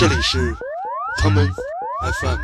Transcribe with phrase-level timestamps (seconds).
[0.00, 0.38] 这里是
[1.22, 1.46] common
[2.22, 2.38] FM。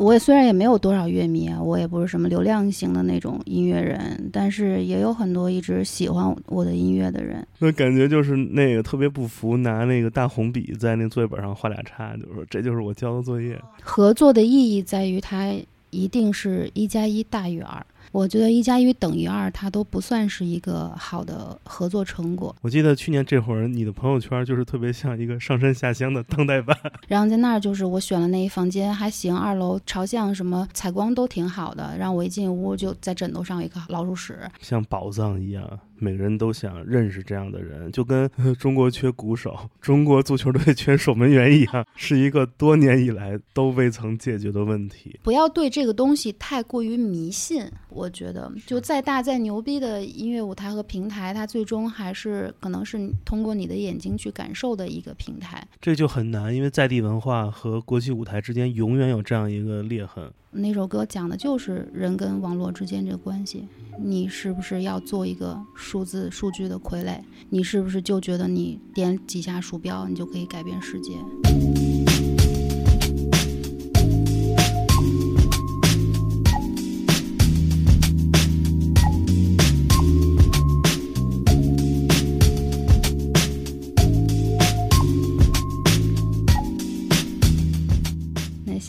[0.00, 7.46] 我虽然也没有多少乐迷啊，我也不是什么流量型的那种音乐人，但是也有很多一直喜欢我的音乐的人。
[7.60, 13.56] 那感觉就是那个特别不服，拿那个大红笔在那作业本上画俩叉，就说这就是我交的作业。
[13.80, 15.54] 合作的意义在于它
[15.90, 17.86] 一定是一加一大于二。
[18.12, 22.54] 我觉得一加一等于二，它都不算是一个好的合作成果。
[22.60, 26.76] 我记得去年这会儿，你的朋友圈就是特别像一个上山下乡的当代版。
[27.08, 31.96] 然后在那儿，就是我选了那一房间还行，二楼朝向什么采光都挺好的。
[31.98, 35.66] 然后我一进屋就在枕头上有一个老鼠屎，像宝藏一样。
[36.02, 45.18] 每个人都想认识这样的人，就跟 中国缺鼓手、中国足球队缺守门员一样，是一个多年以来都未曾解决的问题。
[45.22, 47.64] 不要对这个东西太过于迷信。
[47.88, 55.64] 我觉得，就再大再牛逼的音乐舞台和平台，它最终还是可能是通过你的眼睛去感受的一个平台。
[55.80, 60.32] 这就很难，因为在地文化和国际舞台之间永远有这样一个裂痕。
[60.54, 63.66] 那首歌讲的就是人跟网络之间这个关系，
[63.98, 67.18] 你是不是要做一个数字数据的傀儡？
[67.48, 71.12] 你是不是就觉得你点几下鼠标，你就可以改变世界？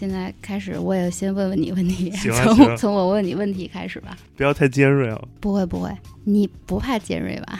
[0.04, 4.18] 现在开始，我也先问问你问题，从从我问你问题开始吧。
[4.36, 5.28] 不要太尖锐哦。
[5.40, 5.90] 不会不会，
[6.26, 7.58] 你不怕尖锐吧？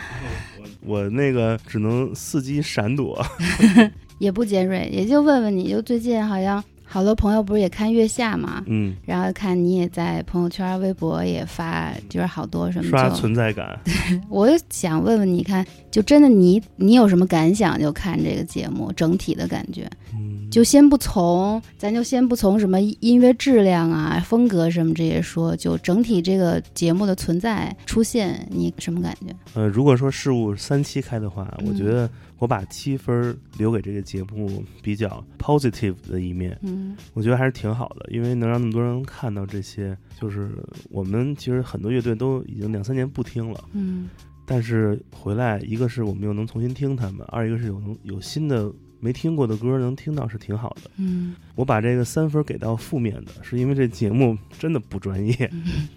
[0.86, 3.26] 我我那个只能伺机闪躲，
[4.20, 6.62] 也不尖锐，也就问问你，就最近好像。
[6.86, 13.80] 好多朋友不是也看月下嘛，嗯，然后看你也在朋友圈、微博也发，就是好多什么刷存在感。
[14.30, 17.80] 我就想问问你看，就真的你你有什么感想？
[17.82, 20.03] 就看这个节目整体的感觉，嗯，
[20.52, 29.36] 就先不从，咱就先不从什么音乐质量啊、风格什么这些说，就整体这个节目的存在出现，你什么感觉？
[29.54, 32.10] 呃，如果说事物三七开的话，我觉得。
[32.40, 40.52] 我把七分留给这个节目比较 positive 的一面，嗯，我觉得还是挺好的，因为能让那么多人看到这些，就是
[40.90, 44.10] 我们其实很多乐队都已经两三年不听了，嗯，
[44.46, 48.70] 但是回来，一个是我们又能重新听他们，二一个是有能有新的
[49.04, 55.52] 没听过的歌能听到，是挺好的，嗯，我把这个三分给到负面的，是因为这节目真的不专业，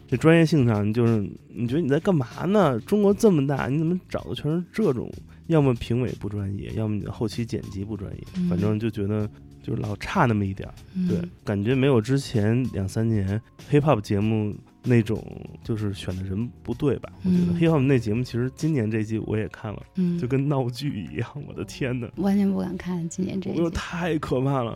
[0.08, 2.80] 这专业性上，就是你觉得你在干嘛呢？
[2.80, 5.08] 中国这么大，你怎么找的全是这种？
[5.46, 9.30] 要么评委不专业，要么你的后期剪辑不专业，反正就觉得
[9.62, 10.74] 就是老差那么一点儿。
[11.08, 13.40] 对，感觉没有之前两三年
[13.70, 14.52] hip hop 节目
[14.86, 15.22] 那种，
[15.62, 17.12] 就是选的人不对吧？
[17.24, 21.28] 我觉得 hip hop 那节目其实今年这季我也看了，嗯就跟闹剧一样。
[21.46, 24.74] 我的天呐，完全不敢看今年这季，太可怕了，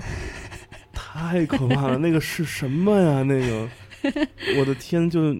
[0.92, 1.98] 太可怕了！
[1.98, 3.22] 那个是什么呀？
[3.22, 3.68] 那个，
[4.58, 5.34] 我的天，就。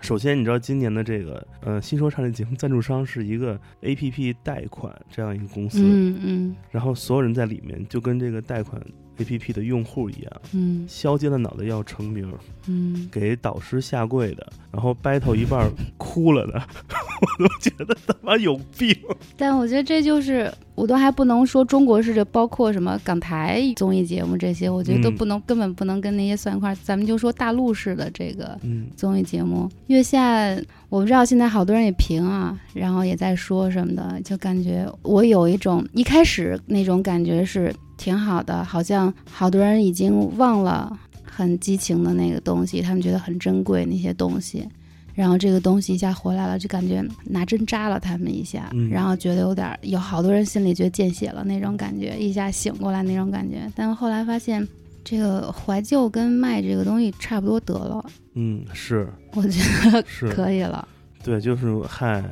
[0.00, 8.78] 首先，你知道今年的这个呃新说唱这节目赞助商是一个 A P P 贷款这样一个公司，嗯嗯，然后所有人在里面就跟这个贷款
[9.18, 12.32] A P P 的用户一样，嗯，削尖了脑袋要成名，
[12.66, 16.54] 嗯，给导师下跪的，然后 battle 一半哭了的，
[17.38, 18.96] 我都觉得他妈有病。
[19.36, 20.52] 但我觉得这就是。
[20.74, 26.74] 我都还不能说中国式的，包括什么港台综艺节目这些，我觉得都不能，根本不能跟那些算一块。
[26.82, 28.58] 咱们就说大陆式的这个
[28.96, 30.48] 综艺节目，月下，
[30.88, 44.68] 我不知道现在好多人也评啊，然后也在说什么的，就感觉我有一种一开始那种感觉是挺好的，好像好多人已经忘了很激情的那个东西，他们觉得很珍贵那些东西。
[45.14, 53.70] 然后这个东西一下回来了，就感觉拿针扎了他们一下，然后觉得有点有好多人心里觉得见血了那种感觉，一下醒过来那种感觉。
[53.76, 54.66] 但后来发现，
[55.04, 58.04] 这个怀旧跟卖这个东西差不多得了。
[58.34, 59.60] 嗯，是，我觉
[59.92, 60.88] 得是可以了。
[61.22, 62.24] 对，就是嗨，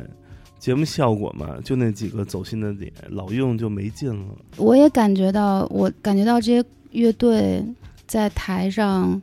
[0.58, 4.34] 节目效果嘛，就那几个走心的点，老用就没劲了。
[4.56, 7.64] 我也感觉到，我感觉到这些乐队
[8.08, 9.22] 在台上。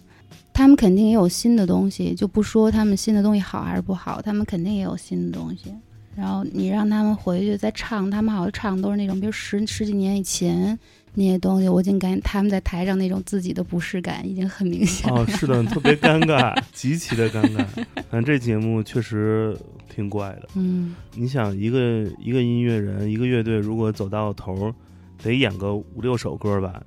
[0.60, 5.74] 他们肯定也有新的东西，就不说他们新的东西好还是不好，他们肯定也有新的东西。
[6.18, 10.78] 然后你让他们回去再唱，他们好像唱都是那种，比如十十几年以前
[11.14, 15.10] 那些东西，我已经感觉他们在台上那种自己的不适感已经很明显。
[15.10, 17.66] 哦，是的，特别尴尬， 极其的尴尬。
[18.10, 19.58] 反正这节目确实
[19.88, 20.50] 挺怪的。
[20.56, 24.76] 嗯，你想，一个一个音乐人，一个乐队，如果走到头，
[25.24, 26.84] 得演个五六首歌吧。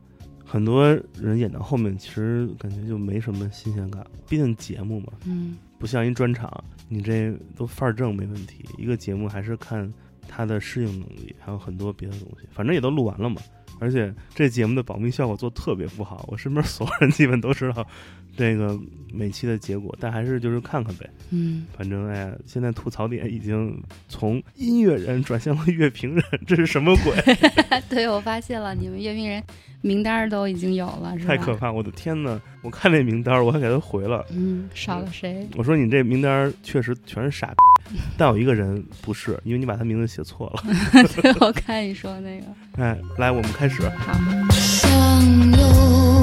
[0.53, 0.87] 很多
[1.19, 4.07] 人演到后面，其实感觉就没什么新鲜感。
[4.29, 8.63] 毕竟节目嘛，嗯，不像一专场，你这都范儿正没问题。
[8.77, 9.91] 一个节目还是看
[10.29, 12.47] 他的适应能力，还有很多别的东西。
[12.51, 13.41] 反正也都录完了嘛。
[13.81, 17.85] 而且这节目的保密效果做特别不好，我身边所有人基本都知道
[18.37, 18.79] 这个
[19.11, 21.09] 每期的结果，但还是就是看看呗。
[21.31, 27.17] 嗯，反正哎呀，现在吐槽点已经从音乐人转向了乐评人，这是什么鬼？
[27.89, 29.43] 对，我发现了，你们乐评人
[29.83, 31.37] 名单都已经有了，是吧？
[31.37, 31.71] 太可怕！
[31.71, 34.25] 我的天呐，我看那名单，我还给他回了。
[34.31, 35.47] 嗯，少了谁？
[35.57, 37.53] 我说你这名单确实全是傻。
[38.17, 40.63] 但有一个人不是，因为你把他名字写错了。
[41.21, 42.47] 对，我看你说那个。
[42.83, 43.83] 哎，来，我们开始。
[43.91, 44.13] 好。
[44.51, 44.91] 相
[45.51, 46.23] 拥，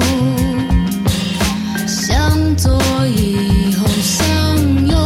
[1.86, 2.72] 向左
[3.08, 4.26] 以后向
[4.86, 4.96] 右，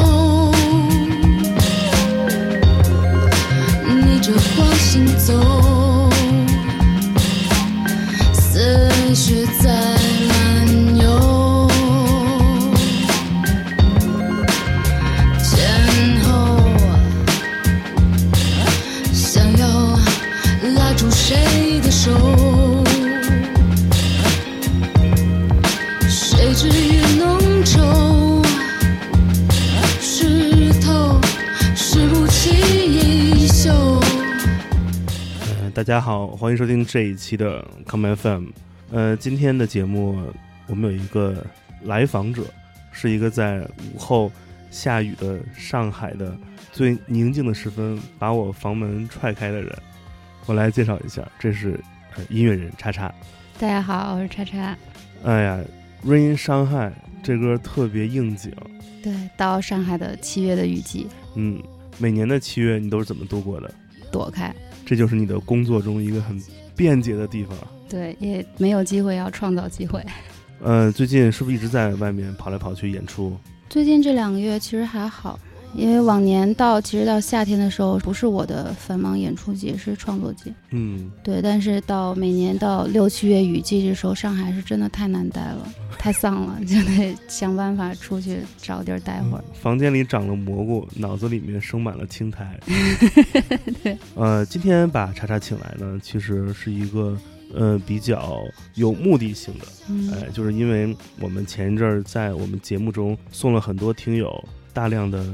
[4.06, 5.34] 逆着光行走，
[35.74, 38.44] 大家好，欢迎收听这一期的 Come FM。
[38.94, 40.16] 呃，今天的节目
[40.68, 41.44] 我们有一个
[41.82, 42.44] 来访者，
[42.92, 44.30] 是一个在午后
[44.70, 46.32] 下雨的上海的
[46.70, 49.76] 最宁静的时分把我房门踹开的人。
[50.46, 51.80] 我来介绍一下，这是
[52.28, 53.12] 音乐人叉叉。
[53.58, 54.78] 大家好，我是叉叉。
[55.24, 55.60] 哎呀，
[56.08, 56.86] 《Rain in 伤害》
[57.20, 58.52] 这歌特别应景。
[59.02, 61.08] 对，到上海的七月的雨季。
[61.34, 61.60] 嗯，
[61.98, 63.74] 每年的七月你都是怎么度过的？
[64.12, 64.54] 躲开。
[64.86, 66.40] 这就是你的工作中一个很
[66.76, 67.58] 便捷的地方。
[67.88, 70.04] 对，也没有机会要创造机会。
[70.62, 73.36] 呃，最近是不是一直在外面跑来跑去演出？
[73.68, 75.38] 最近这两个月其实还好，
[75.74, 80.52] 因为往年到其实到夏天的时候不是我的繁忙演出季，是创作季。
[80.70, 81.42] 嗯，对。
[81.42, 85.68] 但是到每年到六七月雨季的时候，上海是真的太难待了。
[85.98, 89.44] 太丧了，就得想办法出去找地儿待会儿。
[89.54, 92.58] 房间里长了蘑菇，脑子里面生满了青苔。
[93.82, 97.18] 对，呃，今天把查查请来呢，其实是一个
[97.54, 98.42] 呃比较
[98.74, 104.42] 有目的性的，哎，就是因为我们前一阵儿在我们节目中送了很多听友
[104.72, 105.24] 大量的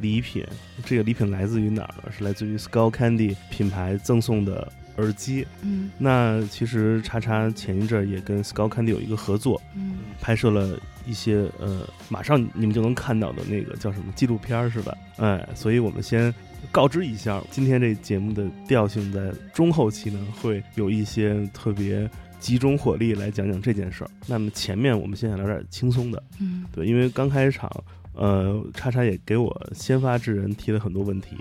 [0.00, 0.44] 礼品，
[0.84, 2.12] 这个礼品来自于哪儿呢？
[2.16, 4.72] 是来自于 Skull Candy 品牌赠送的。
[4.96, 14.94] 耳机，嗯，那其实叉叉前一阵儿也跟 Skull Candy 有一个合作，嗯，拍摄了一些呃，马上你们就能看到的那个叫什么纪录片是吧？
[15.16, 16.34] 哎，所以我们先
[16.70, 22.08] 告知一下，今天这节目的调性在中后期呢，会有一些特别
[22.38, 24.10] 集中火力来讲讲这件事儿。
[24.26, 27.70] 那么前面我们先聊点轻松的，嗯，对，因为刚开场。
[28.12, 31.36] 呃，叉叉也给我先发制人提了很多问题，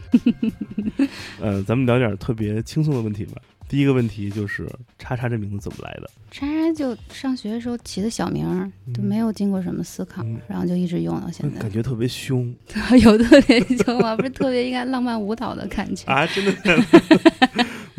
[1.41, 3.41] 呃，咱们聊点特别轻松的问题吧。
[3.69, 4.67] 第一个问题就是
[4.97, 6.09] 叉叉这名字怎么来的？
[6.31, 11.61] 叉叉就上学的时候起的小名，就没有经过什么思考，然后就一直用到现在。
[11.61, 12.51] 感觉特别凶，
[13.03, 14.15] 有特别凶吗？
[14.17, 16.25] 不是特别应该浪漫舞蹈的感觉啊？
[16.25, 16.51] 真的。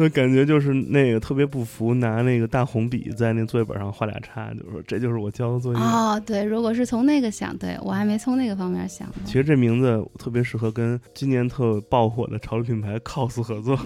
[0.03, 5.79] 那感觉就是那个特别不服，拿那个大红笔在那作业本上画俩叉，就说这就是我交的作业。
[5.79, 9.07] 哦，对，如果是从那个想，对我还没从那个方面想。
[9.27, 13.79] 其实这名字特别适合跟今年特爆火的潮流品牌 COS 合作，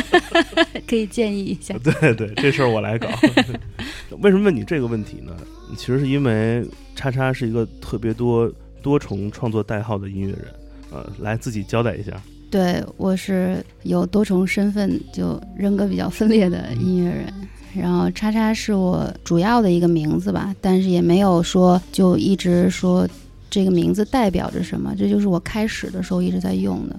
[0.86, 1.74] 可以建议一下。
[1.78, 3.08] 对对，这事儿我来搞。
[4.20, 5.34] 为什么问你这个问题呢？
[5.78, 6.62] 其实是因为
[6.94, 8.52] 叉叉是一个特别多
[8.82, 10.44] 多重创作代号的音乐人，
[10.90, 12.12] 呃，来自己交代一下。
[12.50, 17.32] 对，我是有多重身份，就人格比较分裂的音乐人。
[17.74, 23.06] 然后叉叉是我主要的一个名字吧，但是也没有说就一直说
[23.50, 26.96] 这个名字代表着什么，这就是我开始的时候一直在用的。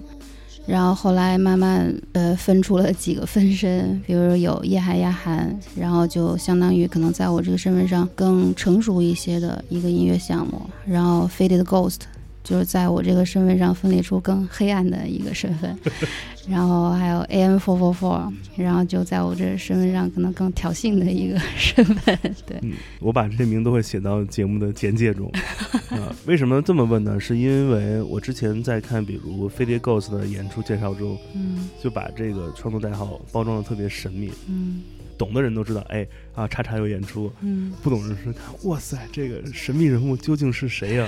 [0.66, 10.62] 然后后来慢慢呃分出了几个分身，比如有夜海亚寒，然后就相当于可能在我这个身份上更成熟一些的一个音乐项目。
[10.86, 12.02] 然后 Faded Ghost。
[12.42, 15.78] 就是在我这个身份上分裂出更黑暗的一个身份，
[16.48, 22.18] 然后还有 AM four four four，然后就在我这身份上可能更挑衅的一个 身份。
[22.46, 25.30] 对，嗯，我把这些名都会写到节目的简介中。
[25.90, 27.20] 啊，为什么这么问呢？
[27.20, 34.82] 是因为我之前在看，比如飞碟 Ghost 的演出介绍中，嗯，就把这个创作代号包装的特别神秘，嗯。
[35.20, 37.30] 懂的人都知道，哎啊，叉叉有演出。
[37.42, 38.34] 嗯，不懂的人是，
[38.66, 41.06] 哇塞，这个神秘人物究竟是谁呀？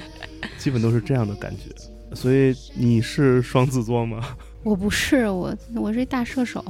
[0.58, 2.14] 基本都是这样的感觉。
[2.14, 4.36] 所以你是双子座吗？
[4.66, 6.64] 我不是我，我是一大射手。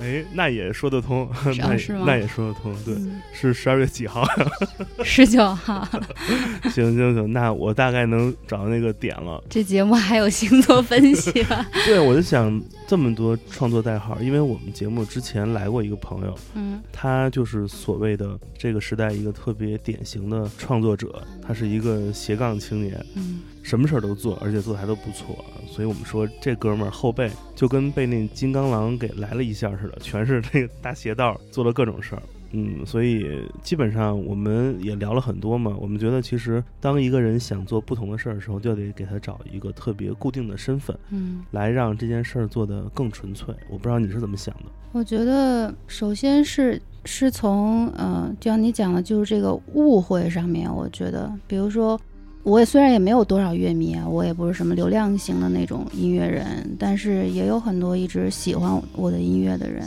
[0.00, 1.26] 哎，那也说得通，
[1.56, 2.04] 那是吗？
[2.06, 2.94] 那也说得通，对，
[3.32, 4.22] 是十二月几号？
[5.02, 5.88] 十九号。
[6.70, 9.42] 行行行，那我大概能找到那个点了。
[9.48, 11.66] 这节目还有星座分析啊？
[11.86, 23.40] 对，我就想这么多创作代号，因为我们节目之前来过一个朋友，嗯，他就是所谓的这个时代一个特别典型的创作者，他是一个斜杠青年，嗯。
[23.62, 32.22] 什么事儿都做，而且做的还都不错，所以我们说这哥们儿后背就跟被那金刚狼给来了一下似的，全是那个大斜道，做了各种事儿。
[32.52, 33.24] 嗯，所以
[33.62, 35.76] 基本上我们也聊了很多嘛。
[35.78, 43.54] 我们觉得其实当一个人想做不同的事儿的时候，就得给他找一个特别固定的身份，嗯，来让这件事儿做得更纯粹。
[43.68, 44.64] 我不知道你是怎么想的。
[44.90, 52.00] 我觉得首先是是从呃，就像你讲的，就是这个误会上面，我觉得，比如说。
[52.42, 59.84] 我也虽然也没有多少乐迷啊，我也不是什么流量型的那种音乐人，但是也有很多一直喜欢我的音乐的人。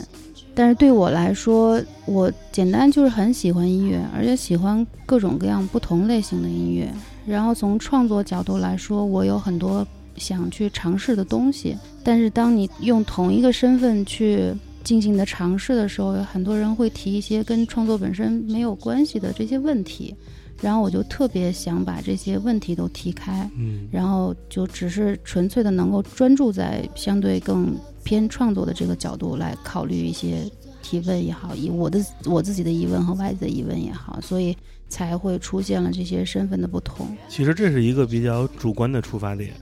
[0.54, 6.88] 但是对我来说，我简单就是很喜欢音乐，而且喜欢各种各样不同类型的音乐。
[7.26, 9.84] 然后从创作角度来说，我有很多
[10.16, 11.76] 想去尝试的东西。
[12.04, 14.52] 但是当你用同一个身份去
[14.84, 20.14] 进行的尝试的时候，有很多人会提一些跟创作本身没有关系的这些问题。
[20.60, 30.50] 然后我就特别想把这些问题都提开，嗯，然后就只是纯粹的能够专注在相对更偏创作的这个角度来考虑一些
[30.82, 34.56] 提问也好，以我的我自己的疑问和外界的疑问也好，所以。
[34.88, 37.16] 才会出现了这些身份的不同。
[37.28, 39.52] 其实这是一个比较主观的出发点，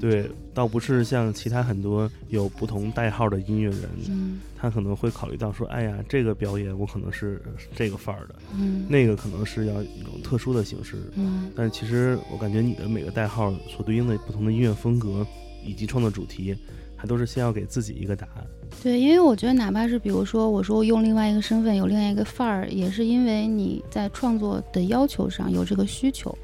[0.00, 7.42] 对对，倒不是像其他很多有不同代号的音乐人，嗯，他可能会考虑到说，哎呀，这个表演我可能是
[7.74, 11.50] 这个范儿的，嗯，那个可能是要一种特殊的形式，嗯。
[11.54, 15.26] 但是其实我感觉你的每个代号所对应的不同的音乐风格
[15.64, 16.56] 以及创作主题，
[16.96, 18.46] 还都是先要给自己一个答案。
[18.82, 26.36] 对，因为我觉得，哪怕是比如说，我说我用另外一个身份，有另外一个范儿，也是因为你在创作的要求上有这个需求，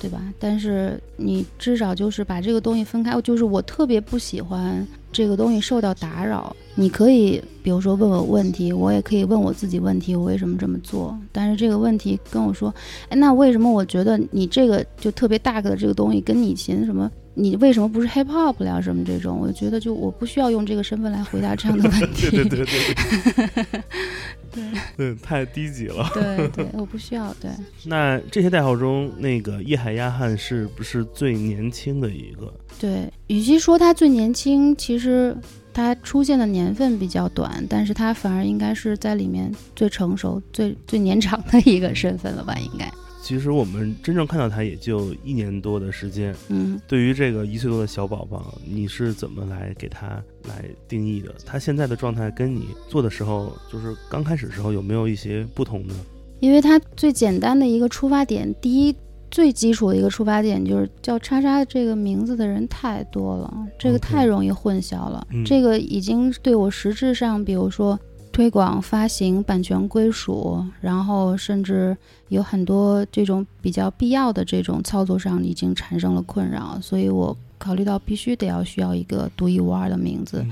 [0.00, 0.20] 对吧？
[0.38, 6.54] 但是你至少就是把这个东西分开，就是我特别不喜欢这个东西受到打扰。
[6.74, 11.16] 你可以比如说问我问题，我也可以问我自己问题，我为什么这么做？
[11.30, 12.74] 但是这个问题跟我说，
[13.10, 17.08] 哎，那为什么我觉得你这个就特别大个的这个东西，跟你以前什么？
[17.38, 19.38] 你为什么不是 hip hop 了什么这种？
[19.38, 22.30] 我就觉得就我不需要用这个身份来回答这样的问题。
[22.30, 23.82] 对对对对，
[24.50, 24.64] 对，
[24.96, 26.10] 嗯，太低级了。
[26.14, 27.34] 对对，我不需要。
[27.34, 27.50] 对。
[27.84, 32.50] 那这些代号中，那个叶海亚汉是不是最年轻的一个？
[32.80, 35.36] 对，与其说他最年轻，其实
[35.74, 42.56] 他出现的年份比较短，但是他反而应该是在里面最成熟、最最年长的一个身份了吧？
[42.58, 42.90] 应该。
[43.26, 46.32] 其实我们真正看到他也就一年多的时间。
[46.48, 51.34] 嗯，对于这个一岁多的小宝宝，你是怎么来给他来定义的？
[51.44, 55.94] 他现在的状态跟你做的时候，就是刚开始时候有没有一些不同呢？
[56.38, 58.94] 因为他最简单的一个出发点，第一
[59.28, 65.26] 最基础的一个出发点就是叫叉叉这个名字的人太多了，这个太容易混淆了。
[65.44, 67.98] 这个已经对我实质上，比如说。
[68.36, 71.96] 推广、发行、版权归属，然后甚至
[72.28, 80.44] 有很多这种比较必要的这种操作上已经产生了困扰，所以我考虑到必须得要需要一个独一无二的名字，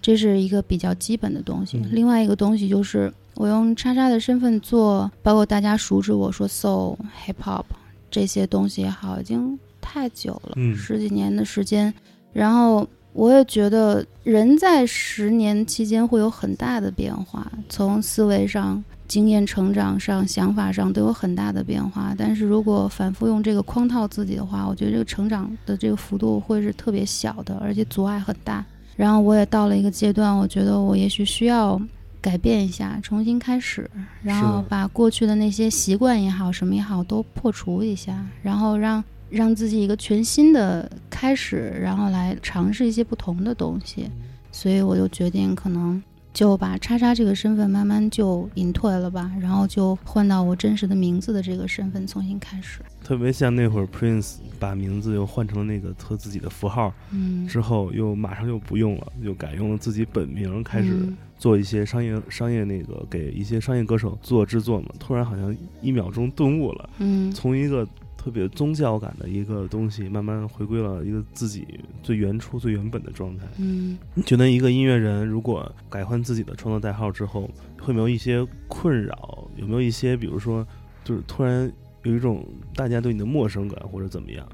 [0.00, 1.76] 这是一个比较基本的东西。
[1.90, 7.66] 另外一个东西就是我用叉叉的身份做，包括大家熟知我说 soul、hip hop
[8.10, 11.92] 这些东西也好，已经太久了，十几年的时间，
[12.32, 12.88] 然后。
[13.16, 22.14] 我也觉得人在十年期间会有很大的变化，从思维上、经验成长上、想法上都有很大的变化。
[22.16, 28.62] 但是如果反复用这个框套自己的话，我觉得这个成长的这个幅度会是特别小的，而且阻碍很大。
[28.96, 31.80] 然后我也到了一个阶段，我觉得我也许需要
[32.20, 33.90] 改变一下，重新开始，
[34.22, 39.02] 然后把过去的那些习惯也好、什么也好都破除一下，然后让。
[39.28, 44.08] 让自己一个全新的开始，然后来尝试一些不同的东西，
[44.52, 46.02] 所以我就决定可能
[46.32, 52.80] 就把叉叉这个身份慢慢就隐退了吧，然后就换到我真实的名字的这个身份重新开始。
[53.02, 60.94] 特别像那会儿 Prince 把名字又换成了那个他自己的符号，嗯，之后又马上又不用了，又改用了自己本名，开始
[61.38, 64.88] 做一些商业商业那个给一些商业歌手做制作嘛。
[64.98, 67.86] 突然好像一秒钟顿悟了，嗯，从一个。
[68.26, 71.64] 特别宗教感的一个东西，慢慢回归了一个自己
[72.02, 73.46] 最原初、最原本的状态。
[73.56, 77.48] 嗯，你觉得一个音乐人如果改换自己的创作代号之后，
[77.80, 79.44] 会没有一些困扰？
[79.54, 80.66] 有没有一些，比如说，
[81.04, 81.70] 就是突然
[82.02, 84.44] 有一种大家对你的陌生感，或者怎么样？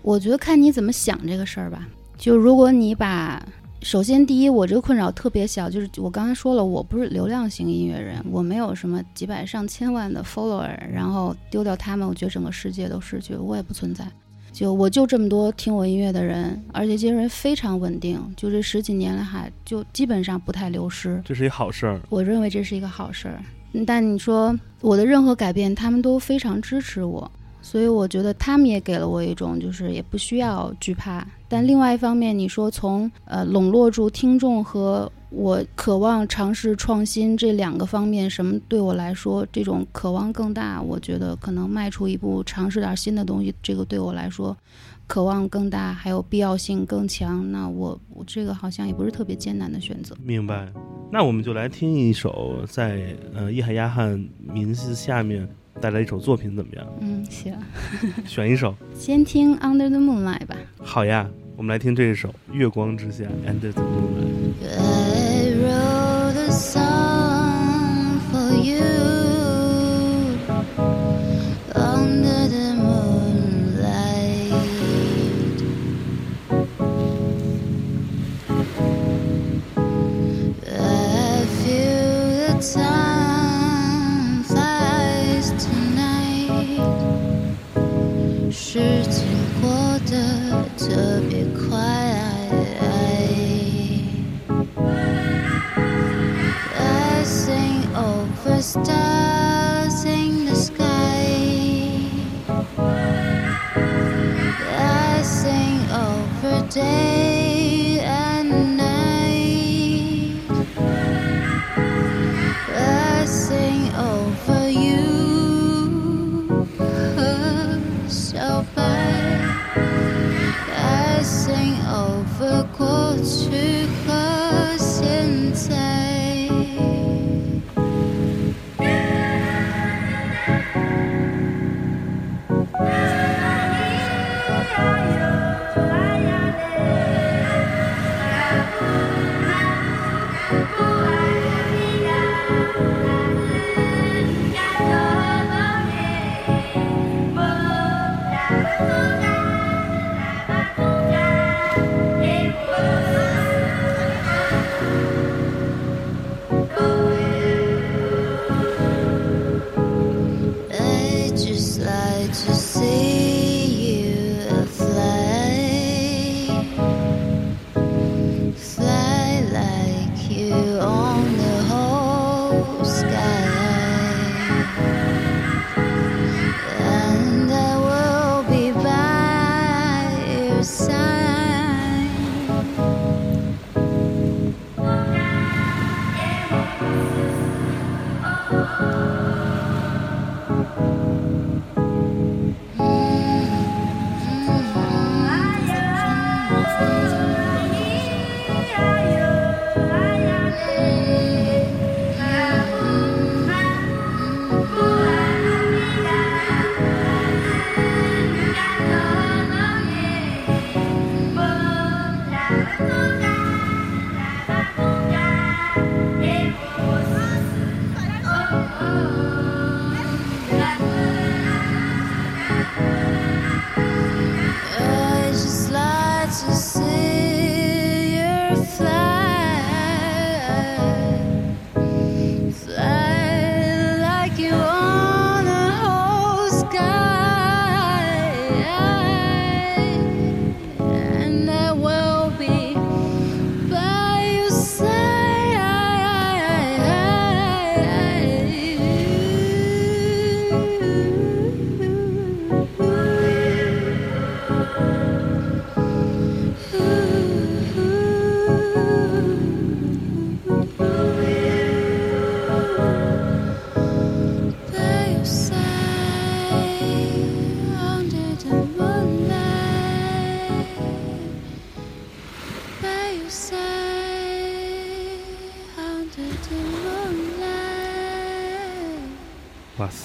[0.00, 1.86] 我觉得看你怎么想这个事儿吧。
[2.16, 3.46] 就如果你把
[3.82, 14.06] 首先第一，我这个困扰特别小，就是我刚才说了，我不是流量型音乐人，我没有什么几百上千万的 follower，然后丢掉他们，我觉得整个世界都失去，我也不存在。
[14.50, 22.00] 就我就这么多听我音乐的人，而且这些人非常稳定，就这十几年来还就基本上不太流失，这是一好事儿。
[22.08, 23.40] 我认为这是一个好事儿。
[23.86, 27.30] 但你说我的任何改变，他们都非常支持我，
[27.70, 31.26] 所以我觉得他们也给了我一种就是也不需要惧怕。
[31.46, 40.80] 但另外一方面，你说从呃笼络住听众和我渴望尝试创新这两个方面，什么对我来说这种渴望更大？
[40.80, 44.56] 我觉得可能迈出一步，尝试点新的东西，这个对我来说
[45.06, 47.52] 渴望更大，还有必要性更强。
[47.52, 50.16] 那我我这个好像也不是特别艰难的选择。
[50.24, 50.72] 明白。
[51.10, 55.46] 那我们就来听一首在呃伊海亚汉名字下面
[55.80, 56.86] 带来一首作品，怎么样？
[57.00, 57.54] 嗯，行。
[58.26, 58.74] 选一首。
[58.96, 60.56] 先听《Under the Moonlight》吧。
[60.78, 64.78] 好呀，我们来听这一首《月光之下》（Under the Moonlight）。
[64.78, 68.82] I wrote a song for you
[71.74, 72.67] under the.
[88.78, 89.24] 日子
[89.60, 92.07] 过得特别快。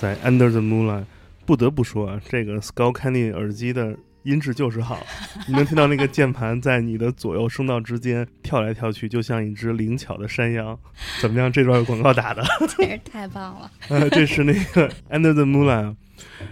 [0.04, 1.06] 塞，Under the Moonlight，
[1.46, 5.00] 不得不说啊，这个 Skull Candy 耳机的音质就是好，
[5.48, 10.78] 你能听到那个键盘在你的左右声道之间跳来跳去，就像一只灵巧的山羊。
[11.22, 11.50] 怎么样？
[11.50, 12.44] 这段广告打的，
[12.78, 13.72] 真是太棒了。
[13.88, 15.96] 呃，这是那个 Under the Moonlight，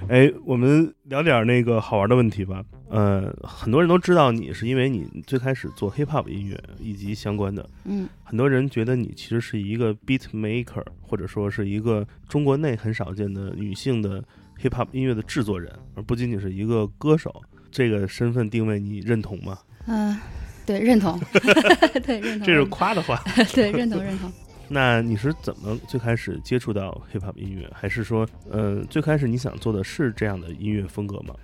[0.08, 2.64] 哎，我们聊点那个好玩的问题吧。
[2.90, 7.68] 呃，很多人都知道你是因为你最开始做 hip hop 音乐以及相关的。
[7.86, 14.22] 嗯，很多人觉得你其实是一个 beat maker，或者说是一个中国内很少见的女性的
[14.62, 17.42] hip hop 音乐的制作人，而不仅仅是一个歌手。
[17.72, 19.58] 这个身份定位你认同吗？
[19.88, 20.18] 嗯，
[20.66, 21.18] 对，认同。
[22.04, 22.44] 对，认同。
[22.46, 23.24] 这是夸的话。
[23.56, 24.30] 对，认同，认同。
[24.74, 27.70] 那你是怎么最开始接触到 hip hop 音乐？
[27.74, 31.36] 还是说，呃，最开始你想做的是这样的音乐风格吗？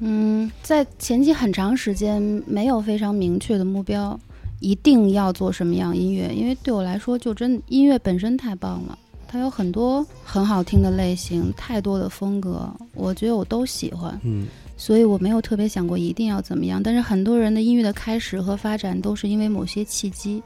[0.00, 4.20] 嗯，在前期很长时间没有非常明确的目标，
[4.60, 6.28] 一定要做什么样音乐？
[6.34, 14.20] 因为对我来说，就真音乐本身太棒了，它有很多很好听的类型，太多的风格，我觉得我都喜欢。
[14.24, 16.82] 嗯，所以我没有特别想过一定要怎么样。
[16.82, 20.42] 但是很多人的音乐的开始和发展都是因为某些契机。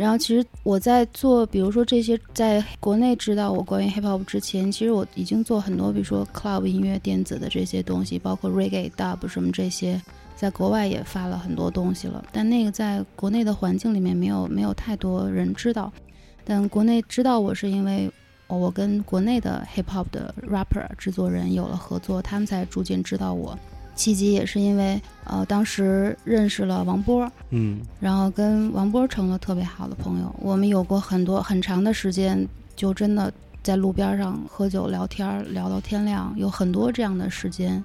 [0.00, 10.00] 然后其实我在做，比如说这些，在国内知道我关于 hip hop 之前，其实我已经做很多，比如说 club 音乐、电子的这些东西，包括 reggae、dub 什么这些，
[10.34, 12.24] 在国外也发了很多东西了。
[12.32, 15.92] 但那个在国内的环境里面没有没有太多人知道。
[16.46, 18.10] 但国内知道我是因为
[18.46, 23.54] 我跟国内的 hip hop 的 rapper 制作人有了合作，他们才逐渐知道我。
[24.00, 30.34] 契机也是因为，呃，当时认识了王波，嗯，然后跟王波成了特别好的朋友。
[30.38, 33.30] 我们有过很多很长的时间，就真的
[33.62, 37.84] 在路边上喝酒聊天，聊到天亮，有很多这样的时间。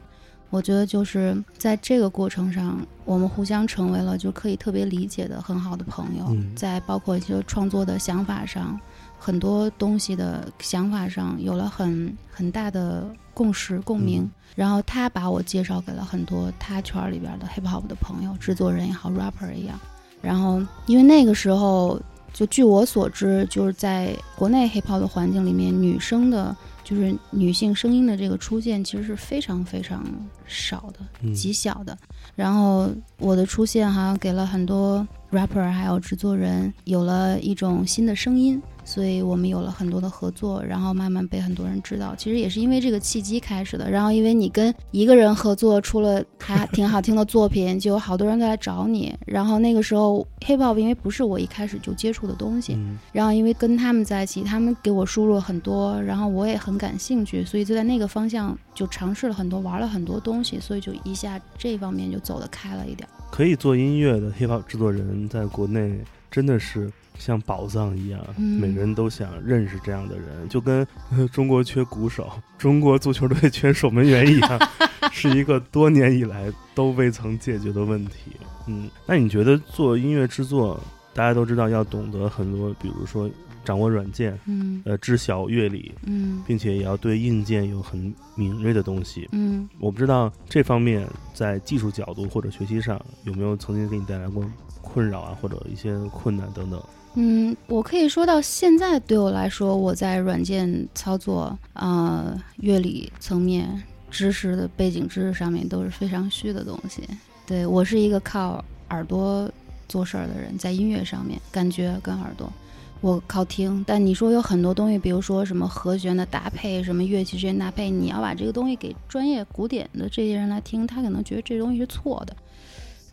[0.49, 6.33] 我觉得就是在这个过程上，我们互相成为了就可以特别理解的很好的朋友。
[6.55, 8.79] 在包括一些创作的想法上，
[9.17, 14.29] 很多东西的想法上有了很很大的共识共鸣。
[14.55, 19.79] 然后他把我介绍给了很多他圈里边的 hip hop 的朋友，制作人也好，rapper 也好。
[20.21, 22.01] 然后因为那个时候，
[22.31, 30.05] 就据我所知，就是在国内 hip hop 的环境里面，女生的，就是女性声音的这个出现，其实是非常非常
[30.47, 31.97] 少的，极小的。
[32.33, 38.61] 然后我的出现好像给了很多 rapper 还有制作人有了一种新的声音。
[38.85, 42.15] 所以我们有了很多的合作，然后慢慢被很多人知道。
[42.15, 43.89] 其实也是因为这个契机开始的。
[43.89, 49.13] 然后因为你跟一个人合作出了还挺好听的作品，就有好多人都来找你。
[49.25, 52.77] 然后那个时候 hip hop 因为不是我一开始就接触的东西，
[53.11, 63.09] 然后因为跟他们在一起，他们给我输入了很多，然后我也很感兴趣，所以就在那个方向就尝试了很多，玩了很多东西，所以就一下这方面就走得开了一点。
[63.31, 66.91] 可以做音乐的 hip hop 制作人在国内真的是。
[67.17, 70.85] 像宝藏一样，每个人都想认识这样的人，就跟
[71.31, 74.59] 中国缺鼓手、中国足球队缺守门员一样，
[75.11, 78.31] 是一个多年以来都未曾解决的问题。
[78.67, 80.79] 嗯，那你觉得做音乐制作，
[81.13, 83.29] 大家都知道要懂得很多，比如说
[83.63, 94.43] 掌握软件，嗯，呃，知晓乐理，嗯，并且也要对硬件有很敏锐的东西，嗯，我不知道这方面在技术角度或者学习上有没有曾经给你带来过
[94.81, 96.81] 困扰啊，或者一些困难等等。
[97.17, 107.03] 嗯，我可以说到现在，对我来说，我在软件操作、啊乐理层面知识的背景知识上面都是非常虚的东西。
[107.47, 109.49] 对我是一个靠耳朵
[109.87, 112.51] 做事儿的人，在音乐上面，感觉跟耳朵，
[112.99, 113.81] 我靠听。
[113.87, 122.35] 但你说有很多东西，比如说什么和弦的搭配，什么乐器之间搭配，你要把这个东西给专业古典的这些人来听，他可能觉得这东西是错的。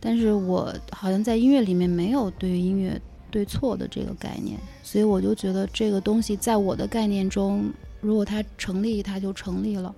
[0.00, 3.00] 但是我好像在音乐里面没有对音乐。
[3.32, 7.64] 对错的这个概念，所以我就觉得这个东西在我的概念中，
[8.02, 9.92] 如果它成立，它就成立了。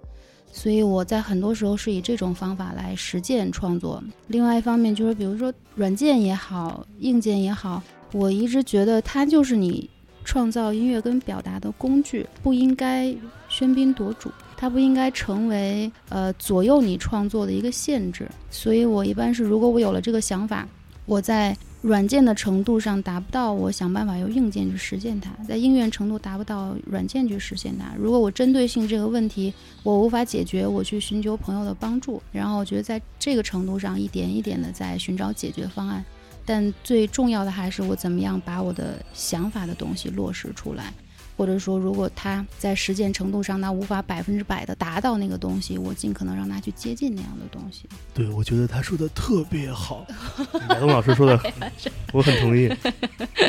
[0.52, 4.00] 所以我在很多时候是以这种方法来实践创作。
[4.28, 9.90] 另外一方面就是，比如说软件也好，硬件也好，我一直觉得它就是你
[10.24, 13.12] 创造音乐跟表达的工具，不应该
[13.50, 18.30] 喧宾夺主，它不应该成为呃左右你创作的一个限制。
[18.48, 20.68] 所以我一般是，如果我有了这个想法，
[21.04, 21.56] 我在。
[21.84, 27.92] 软件的程度上达不到，我想办法用硬件去实现它；在应用程度达不到，软件去实现它。
[27.98, 32.22] 如果我针对性这个问题我无法解决，我去寻求朋友的帮助。
[32.32, 36.02] 然后我觉得在这个程度上一点一点的在寻找解决方案。
[36.46, 40.90] 但最重要的还是我怎么样把我的想法的东西落实出来。
[41.36, 47.88] 或者说，如果他在实践程度上，他无法百分之百的达到那个东西，我尽可能让他去接近那样的东西。
[48.14, 50.06] 对，我觉得他说的特别好，
[50.68, 51.40] 马东老师说的，
[52.12, 52.70] 我很同意。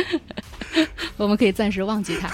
[1.18, 2.30] 我们可以暂时忘记他。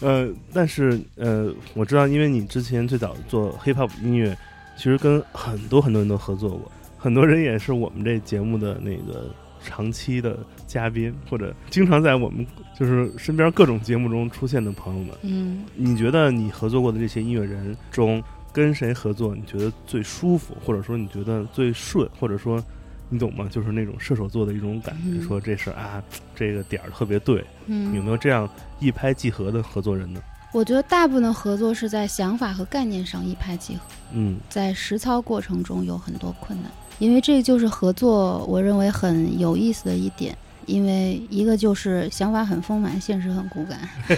[0.00, 4.36] 呃，但是呃，我知道，因为你之前最早做 hip hop 音乐，
[4.76, 9.28] 其实跟很多很多人都合作过，很多人也是我们这节目的那个。
[9.64, 12.46] 长期的嘉宾，或者经常在我们
[12.78, 15.14] 就是身边各种节目中出现的朋友们。
[15.22, 18.22] 嗯，你觉得你合作过的这些音乐人中，
[18.52, 22.62] 跟谁合作你觉得最舒服，或者说你觉得最顺，或者说
[23.08, 23.48] 你懂吗？
[23.50, 26.02] 就是那种射手座的一种感觉，嗯说这事儿啊，
[26.34, 27.44] 这个点儿特别对。
[27.66, 28.48] 嗯，有没有这样
[28.80, 30.20] 一拍即合的合作人呢？
[30.52, 33.80] 我觉得大部分的合作是在想法和概念上一拍即合，
[34.12, 36.70] 嗯在实操过程中有很多困难，
[37.02, 40.36] 因为这就是合作，我认为很有意思的一点。
[40.66, 43.80] 因为一个就是想法很丰满，现实很骨感。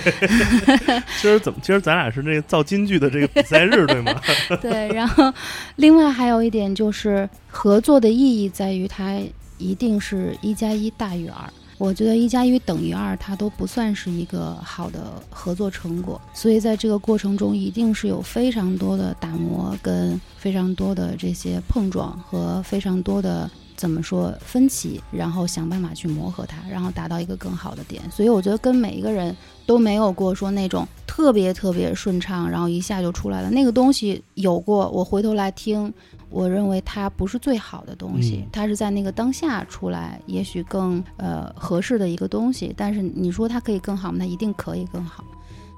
[1.23, 1.59] 今儿怎么？
[1.63, 4.21] 今儿咱俩是那个造金句的这个比赛日，对吗？
[4.61, 5.33] 对，然后
[5.77, 9.19] 另外还有一点就是合作的意义在于它
[9.57, 11.51] 一定是一加一大于二。
[11.77, 16.21] 我觉得一加一等于二，它都不算是一个好的合作成果。
[16.33, 28.03] 所以在这个过程中，一定是有非常多的打磨，跟非常多的这些碰撞和非常多的怎么说分歧，然后想办法去磨合它，然后达到一个更好的点。
[28.11, 33.51] 所以我觉得跟每一个人都没有过说那种特别特别顺畅，然后一下就出来了。
[33.51, 35.93] 那个东西有过，我回头来听，
[36.31, 42.73] 我认为它不是最好的东西，嗯它是在那个当下出来，也许更呃合适的一个东西。
[42.77, 44.19] 但是你说它可以更好吗？
[44.21, 45.25] 它一定可以更好。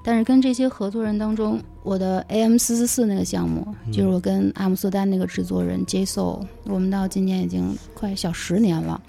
[0.07, 9.01] 但是跟这些合作人当中，我的 AM 四四四那个项目，嗯就是我跟阿姆斯特丹那个制作人 J Soul，我们到今年已经快小十年了。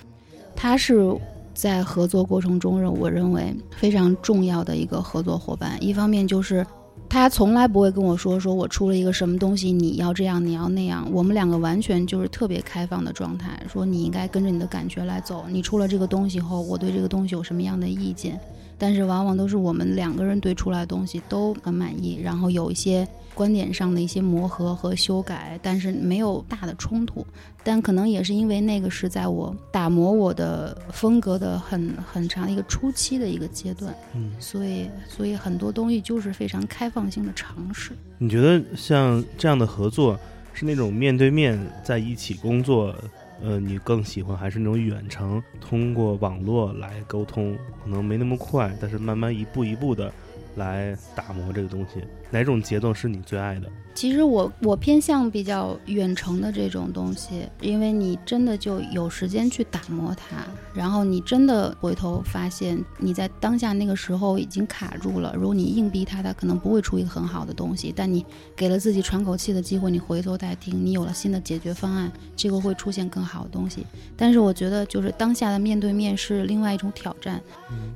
[0.57, 1.17] 他是
[1.55, 5.81] 在合作过程中，认我认为非常重要的一个合作伙伴。
[5.81, 6.67] 一方面就是
[7.09, 11.09] 他从来不会跟我说，说我出了一个什么东西，你要这样，你要那样。
[11.13, 15.45] 我们两个完全就是特别开放的状态，说你应该跟着你的感觉来走。
[15.49, 18.41] 你出了这个东西后，我对这个东西有什么样的意见？
[18.79, 27.27] 但是往往都是我们两个人对出来的东西都很满意，然后有一些观点上的一些磨合和修改，但是没有大的冲突。
[27.65, 37.91] 但可能也是因为那个是在我打磨我的风格的很很长一个初期的一个阶段，嗯，所以所以很多东西就是非常开放性的尝试。
[38.17, 40.19] 你觉得像这样的合作
[40.55, 42.95] 是那种面对面在一起工作，
[43.41, 50.13] 呃，你更喜欢，还是那种远程通过网络来沟通，可能没那么快，但是慢慢一步一步的
[50.57, 52.03] 来打磨这个东西？
[52.31, 53.71] 哪种节奏是你最爱的？
[53.95, 65.35] 其实我我偏向比较远程的这种东西，因为你真的就有时间去打磨它，然后你真的回头发现你在当下那个时候已经卡住了。
[65.35, 67.93] 如果你硬逼它，它可能不会出一个很好的东西。
[67.97, 73.85] 但你给了自己喘口气的机会，你回头再听，你有了新的解决方案，这个会出现更好的东西。
[74.17, 77.43] 但是我觉得，就是当下的面对面是另外一种挑战，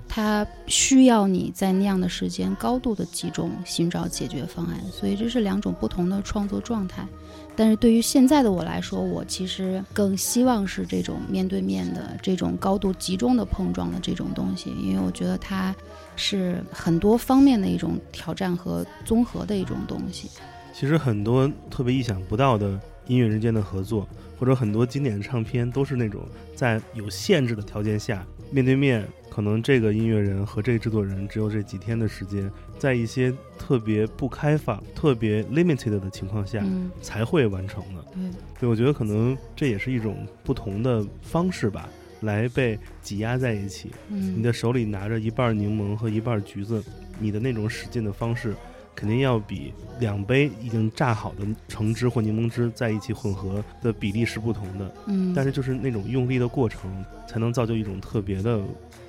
[0.09, 4.81] 它需要你在那样的时间高度的集中，寻找解解决方案。
[4.91, 7.07] 所以这是两种不同的创作状态。
[7.55, 15.75] 但是对于现在的我来说，我其实更希望是这种面对面的、这种高度集中的碰撞的这种东西，因为我觉得它
[16.17, 20.31] 是很多方面的一种挑战和综合的一种东西。
[20.73, 26.23] 其实很多特别意想不到的音乐人间的合作，或者很多经典的唱片，都是那种
[26.55, 38.05] 在有限制的条件下面对面，可能这个音乐人和这个制作人只有这几天的时间，在一些特别不开放、特别 limited 的情况下嗯，才会完成的。
[38.12, 41.88] 对，对，我觉得可能这也是一种不同的方式吧，
[42.21, 43.91] 来被挤压在一起。
[44.09, 46.83] 嗯，你的手里拿着一半柠檬和一半橘子，
[47.19, 48.55] 你的那种使劲的方式，
[48.95, 54.95] 肯定要比两杯已经榨好的橙汁或柠檬汁在一起混合的比例是不同的。
[55.07, 58.61] 嗯，但是就是那种用力的过程，才能造就一种特别的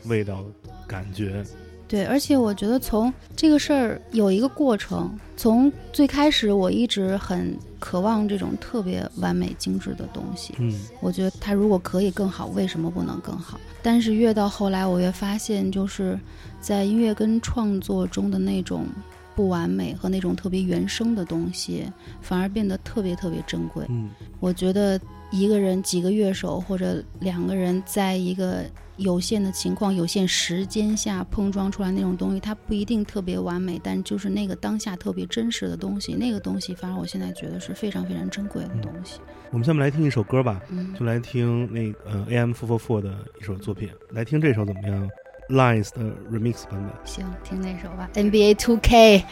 [0.05, 0.43] 味道
[0.87, 1.43] 感觉。
[1.85, 10.55] 对，而且我觉得从这个事儿有一个过程，从最开始我一直很渴望这种特别完美精致的东西。
[10.57, 13.59] 嗯我觉得它如果可以更好，为什么不能更好？
[13.83, 16.17] 但是越到后来，我越发现，就是
[16.59, 18.87] 在音乐跟创作中的那种
[19.35, 21.91] 不完美和那种特别原生的东西，
[22.21, 23.85] 反而变得特别特别珍贵。
[23.89, 24.99] 嗯我觉得
[25.31, 28.63] 一个人几个乐手或者两个人在一个
[28.97, 39.19] 有限的情况、有限时间下碰撞出来那种东西，它不一定特别完美，但就是那个当下特别真实的东西，那个东西反而我现在觉得是非常非常珍贵的东西。
[39.49, 45.09] 我们下面来听一首歌吧，嗯，就来听那个呃 AM Four Four Four 的一首作品，来听这首怎么样
[45.49, 46.01] ？Lines 的
[46.31, 46.91] remix 版本。
[47.05, 49.23] 行，听那首吧，NBA Two K。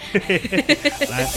[1.10, 1.28] 来，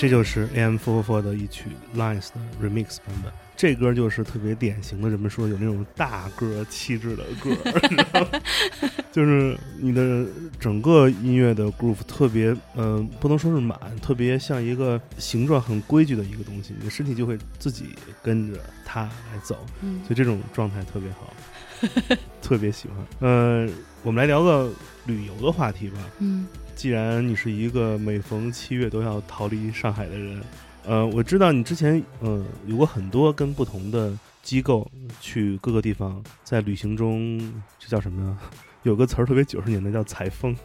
[0.00, 3.30] 这就是 AM444 的一曲 Lines 的 Remix 版本。
[3.54, 8.40] 这歌就是特别典型的，人们说有那种大个气质的歌，
[9.12, 10.26] 就是你的
[10.58, 17.90] 整个音乐的 groove 特别，嗯、不能说是满，特别像一个形状很规矩的一个东西，你的身体就会自己
[18.22, 22.96] 跟着它来走，嗯所以这种状态特别好， 特别喜欢。
[23.18, 23.70] 呃，
[24.02, 24.72] 我们来聊个
[25.04, 25.98] 旅游的话题吧。
[26.20, 26.46] 嗯
[26.80, 30.42] 既然你是一个每逢七月都要逃离上海的人，
[30.86, 34.90] 呃，我知道你之前呃有过很多跟不同的机构
[35.20, 37.38] 去各个地方，在旅行中
[37.78, 38.38] 这叫什么呢？
[38.84, 40.56] 有个词儿特别九十年代叫采风，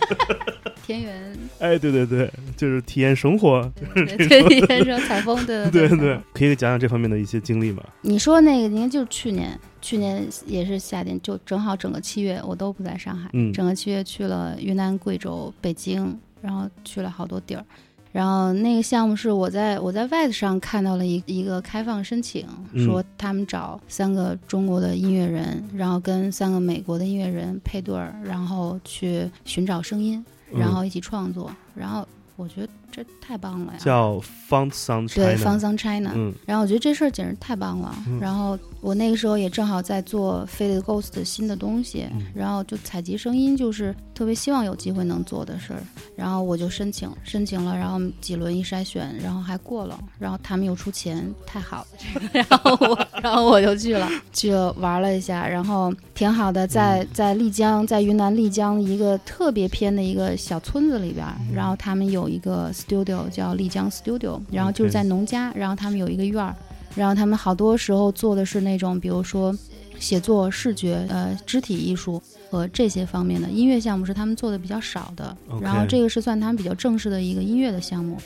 [0.90, 7.82] 田园，哎，对对对，就是体验生活，对对，田园采风，对对 对对，可以讲讲这方面的一些经历吗？
[8.00, 13.52] 你说那个应该就是去年，去年也是夏天，就正好整个七月我都不在上海，嗯。
[13.52, 17.64] 整个七月去了云南、贵州、北京，然后去了好多地儿。
[18.12, 22.84] 然后那个项目是我在我在 Wise 上看到了一一个开放申请，嗯。
[22.84, 31.50] 说他们找三个中国的音乐人，然后跟三个美国的音乐人配对儿，然后去寻找声音，然后一起创作。
[31.74, 33.78] 然后我觉得这太棒了呀！
[33.78, 36.32] 叫 Font Sound 对 China，方桑 China，、嗯。
[36.46, 37.94] 然后我觉得这事儿简直太棒了。
[38.06, 38.18] 嗯。
[38.20, 42.26] 然后我那个时候也正好在做 Fade Ghost 的新的东西，嗯。
[42.34, 45.82] 然后就采集声音，就是特别希望有机会能做的事儿。
[46.16, 66.56] 然后我就申请，申请了，然后几轮一筛选，然后还过了，然后他们又出钱，太好了，这个，然后我，然后我就去了，去了玩了一下，然后挺好的，在在丽江，在云南丽江一个特别偏的一个小村子里边儿，然后他们有一个 studio 叫丽江 Studio，然后就是在农家，然后他们有一个院儿，
[66.96, 69.54] 然后他们好多时候做的是那种，比如说
[69.98, 72.20] 写作、视觉、呃肢体艺术
[72.50, 75.36] 和这些方面的音乐项目是他们做的比较少的。
[75.60, 78.16] 然后这个是算他们比较正式的一个音乐的项目，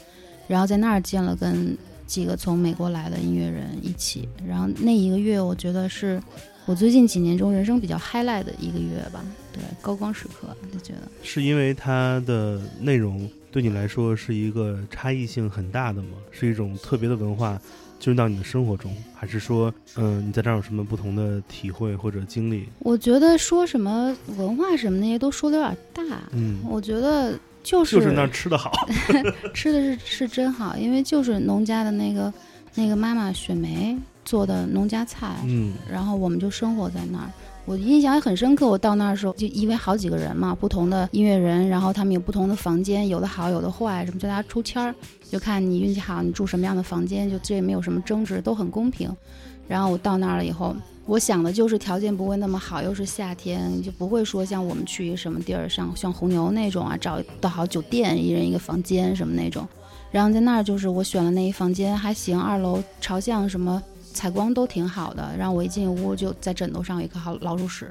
[0.46, 1.76] 然后在那儿见了跟
[2.06, 6.22] 几个从美国来的音乐人一起，然后那一个月我觉得是
[6.66, 11.08] 我最近几年中人生比较 highlight 的一个月吧，对，高光时刻就觉得。
[11.22, 16.18] 是因为它的内容对你来说是一个差异性很大的吗？
[16.32, 17.56] 是一种特别的文化
[18.00, 22.68] 进入到你的生活中，还是说，嗯、你在这儿有什么不同的体会或者经历？
[22.80, 26.02] 我觉得说什么文化什么那些都说的有点大，
[26.32, 28.72] 嗯，我觉得就是就是那儿吃的好
[29.54, 32.34] 吃的是是真好，因为就是农家的那个
[32.74, 37.30] 那个妈妈雪梅做的农家菜，嗯然后我们就生活在那儿。
[37.66, 44.94] 我印象也很深刻，我到那儿的时候，就因为好几个人嘛，不同的音乐人，然后他们有不同的房间，有的好，有的坏，什么就大家抽签儿，
[45.30, 49.10] 就看你运气好，你住什么样的房间，就这也没有什么争执，都很公平。
[49.66, 59.66] 然后我到那儿了以后，我想的就是条件不会那么好，又是夏天，就不会说像我们去一个什么地儿，像像红牛那种啊，找到好酒店，一人一个房间什么那种。
[60.10, 63.82] 然后在那儿就是我选了那一房间还行，二楼朝向什么
[64.14, 65.34] 采光都挺好的。
[65.36, 67.90] 然后我一进屋就在枕头上有一个好老鼠屎，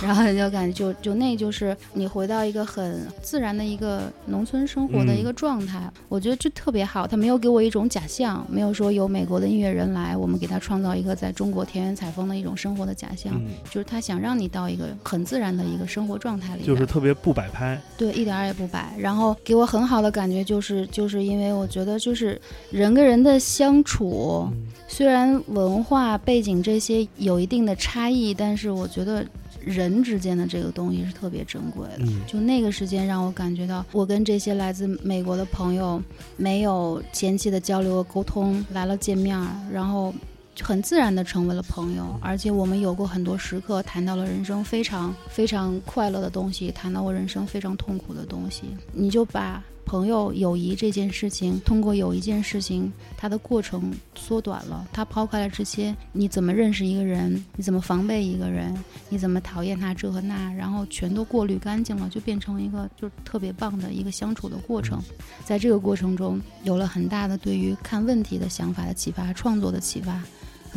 [0.00, 7.06] 然后就感觉就就那就是你回到一个很自然的一个农村生活的一个状态，我觉得这特别好。
[7.06, 18.94] 他没有给我一种假象，没有说有美国的音乐人来，我们给他创造一个在中国田园采风的一种生活的假象，嗯，就是他想让你到一个很自然的一个生活状态里，就是特别不摆拍，对，一点儿也不摆。
[18.98, 22.40] 然后给我很好的感觉就是，就是因为我觉得就是
[22.70, 29.24] 人跟人的相处，嗯虽然文化背景这些有一定的差异，但是我觉得
[29.64, 31.98] 人之间的这个东西是特别珍贵的。
[32.00, 36.02] 嗯就那个时间让我感觉到，我跟这些来自美国的朋友
[36.36, 39.38] 没有前期的交流和沟通，来了见面，
[39.70, 40.14] 然后
[40.60, 49.62] 很自然的成为了朋友，而且我们有过很多时刻谈到了人生非常非常快乐的东西，谈到过人生非常痛苦的东西，你就把。
[49.84, 54.88] 朋友、友谊这件事情，通过有一件事情，它的过程缩短了。
[54.92, 58.74] 他抛开了这些，你怎么认识一个人，你怎么防备一个人，
[59.08, 65.00] 你怎么讨厌他这和那，然后全都过滤干净了，就变成一个就是特别棒的一个相处的过程。
[65.44, 70.22] 在这个过程中，有了很大的对于看问题的想法的启发，创作的启发。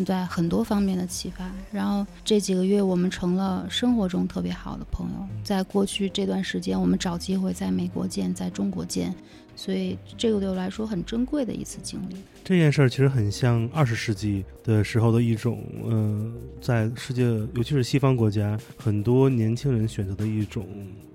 [0.03, 1.49] 在很多方面的启发。
[1.71, 5.27] 然后这几个月，我们成了生活中特别好的朋友。
[5.43, 9.13] 在过去这段时间，我们找机会在美国见，在中国见，
[9.55, 12.15] 所以这个对我来说很珍贵的一次经历。
[12.43, 20.67] 这件事儿其实很像二十世纪的时候的一种，嗯，在世界，尤其是西方国家，很多年轻人选择的一种，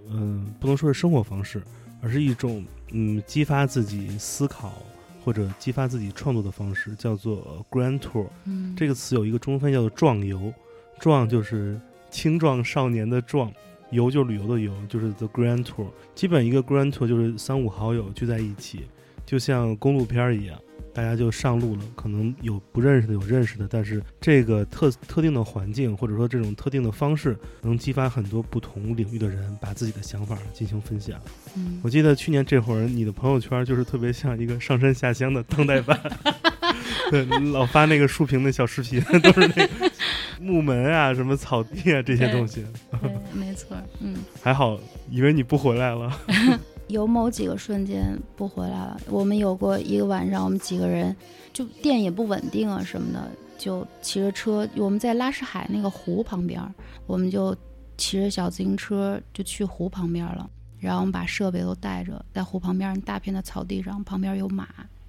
[0.09, 1.63] 嗯，不能说是生活方式，
[2.01, 4.73] 而是一种，嗯，激发自己思考。
[5.25, 10.53] 或者激发自己创作的方式叫做 Grand Tour，嗯，这个词有一个中分叫做壮游，
[10.99, 13.53] 壮就是青壮少年的壮，
[13.91, 15.87] 游就是旅游的游，就是 The Grand Tour。
[16.15, 18.87] 基本一个 Grand Tour 就是三五好友聚在一起，
[19.27, 20.59] 就像公路片一样。
[20.93, 31.21] 大家就上路了，可能有不认识的，有认识的，但是这个特特定的环境，或者说这种特定的方式，能激发很多不同领域的人把自己的想法进行分享。
[31.57, 35.99] 嗯，我记得去年这会儿，你的朋友圈就是特别像一个上山下乡的当代版，
[37.11, 39.91] 对，老发那个竖屏的小视频，都是那个
[40.41, 42.65] 木门啊、什么草地啊这些东西。
[43.01, 44.79] 对，没错，嗯，还好，
[45.11, 46.11] 以为你不回来了。
[46.91, 49.01] 有某几个瞬间不回来了。
[49.09, 51.15] 我们有过一个晚上，我们几个人
[51.53, 56.61] 就电也不稳定啊什么的，就骑着车，我们在拉什海那个湖旁边，
[57.07, 57.57] 我们就
[57.97, 60.49] 骑着小自行车就去湖旁边了。
[60.79, 64.67] 然后我们把设备都带着，在湖旁边大片的草地上，旁边有马，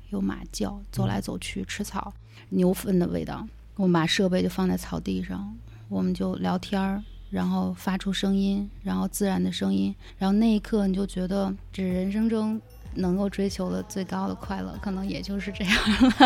[0.10, 2.14] 有马叫，走来走去吃草，
[2.50, 3.48] 牛粪的味道。
[3.76, 5.56] 我们把设备就放在草地上，
[5.88, 7.02] 我们就聊天儿。
[7.32, 12.62] 然后发出声音，然后自然的声音，然后那一刻你就觉得这人生中
[12.94, 15.74] 能够追求的最高的快乐，可能也就是这样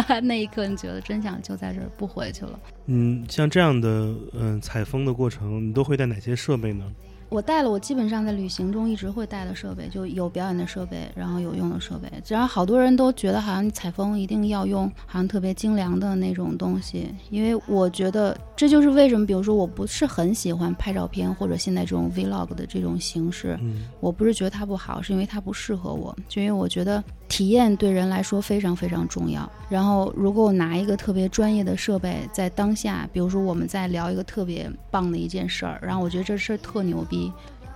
[0.09, 0.19] 了。
[0.25, 2.59] 那一刻你觉得真想就在这儿不回去了。
[2.87, 6.91] 嗯，像这样的嗯采风的过程，你都会带哪些设备呢？
[7.35, 12.09] 我带了，我基本上在旅行中一直会带的设备，就有表演的设备，然后有用的设备。
[12.29, 23.59] 然后好多人都觉得好像你采风一定要用好像特别精良的那种东西，因为我觉得这就是为什么，比如说我不是很喜欢拍照片或者现在这种 vlog 的这种形式。
[23.61, 29.51] 嗯，我不是觉得它不好，是因为它不适合我，就因为我觉得体验对人来说非常非常重要。
[29.67, 37.24] 然后如果我拿一个特别专业的设备在当下，比如说我们在聊一个特别棒的一件事儿，然后我觉得这事儿特牛逼。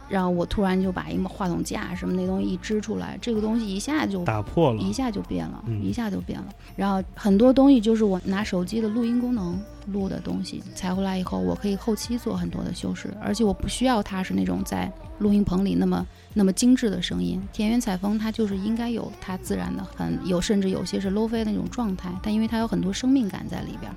[0.10, 6.47] 然后我突然就把一个话筒架什么那东西一支出来，这个东西一下就打破了，一下就变了，一下就变了。
[6.76, 17.39] 然后很多东西就是我拿手机的录音功能录的东西，采回来以后，我可以后期做很多的修饰，而且我不需要它是那种在录音棚里那么那么精致的声音。
[17.54, 23.91] 田园采风它就是应该有它自然的，很有甚至有些是 low 飞那种状态，但因为它有很多生命感在里边。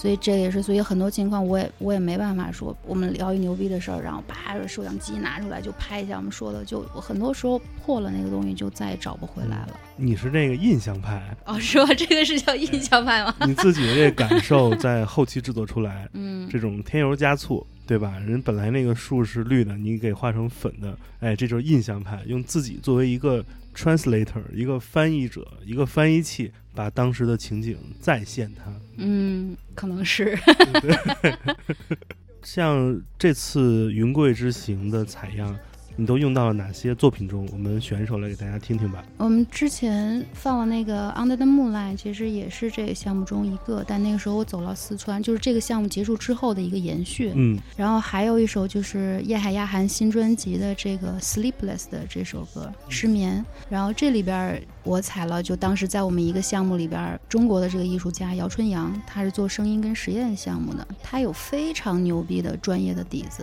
[0.00, 9.70] 所以这也是，所以很多情况我也我也没办法说，我们聊一牛逼的事儿，然后啪摄像机拿出来就拍一下我们说的，就很多时候破了那个东西就再也找不回来了。
[9.96, 11.92] 你是这个印象派哦，是吧？
[11.94, 13.34] 这个是叫印象派吗？
[13.44, 18.18] 你自己的这感受在后期制作出来，嗯，这种添油加醋，对吧？
[18.18, 26.52] 人本来那个树是绿的，你给画成粉的，哎，这就是印象派，用自己作为一个 translator，一个翻译者，一个翻译器。
[26.74, 30.38] 把当时的情景再现它，嗯，可能是。
[32.44, 35.58] 像这次云贵之行的采样。
[36.00, 37.44] 你都用到了哪些作品中？
[37.52, 39.04] 我们选一首来给大家听听吧。
[39.16, 47.32] 我们之前放了那个《Under the Moonlight》，其实也是这个项目中一个，但那个时候我走了四川，就是这个项目结束之后的一个延续。
[47.34, 63.42] 嗯，然后还有一首就是叶海亚涵新专辑的这个《Sleepless》的这首歌《失眠》，然后这里边我采了，就当时在我们一个项目里边，中国的这个艺术家姚春阳，他是做声音跟实验项目的，他有非常牛逼的专业的底子。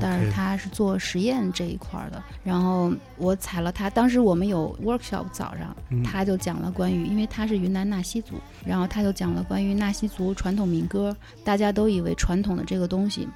[0.00, 3.88] 但是他是做实验这一块的，然后我采了他。
[3.88, 8.34] 当时我们有 workshop 早上，他就讲了关于，因为他是云南纳西族，
[8.64, 11.16] 然后他就讲了关于纳西族传统民歌。
[11.44, 13.28] 大家都以为传统的这个东西，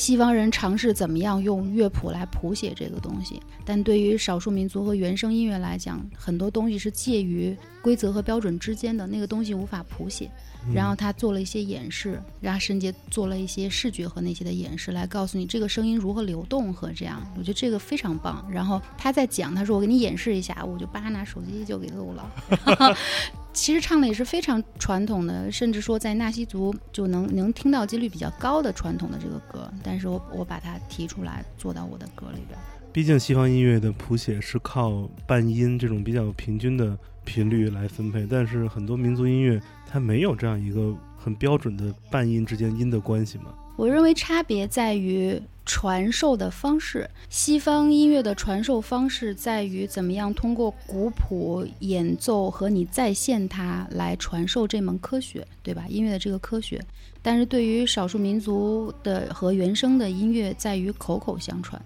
[0.00, 10.30] 西方人尝试怎么样用乐谱来谱写这个东西，但对于少数民族和原生音乐来讲，很多东西是介于规则和标准之间的，那个东西无法谱写。
[10.74, 17.22] 然后他做了一些演示，然后甚至做了一些视觉和那些的演示，来告诉你这个声音如何流动和这样。
[17.36, 18.42] 我觉得这个非常棒。
[18.50, 22.96] 然后他在讲，他说我给你演示一下，我就叭拿手机就给录了。
[23.52, 29.70] 其实唱的也是非常传统的，甚至说在纳西族就能能听到几率比较高的传统的这个歌。
[29.82, 32.58] 但是我我把它提出来做到我的歌里边。
[32.92, 39.60] 毕竟西方音乐的谱写是靠半音这种比较平均的频率来分配，但是很多民族音乐。
[39.92, 43.46] 它没有这样一个很标准的半音之间音的关系嘛？
[43.76, 45.40] 我认为差别在于
[45.72, 47.08] 传授的方式。
[47.28, 55.84] 西方音乐的传授方式在于怎么样通过古谱演奏和你再现它来传授这门科学，对吧？
[55.88, 56.84] 音乐的这个科学。
[57.22, 61.80] 但是对于少数民族的和原生的音乐，在于口口相传，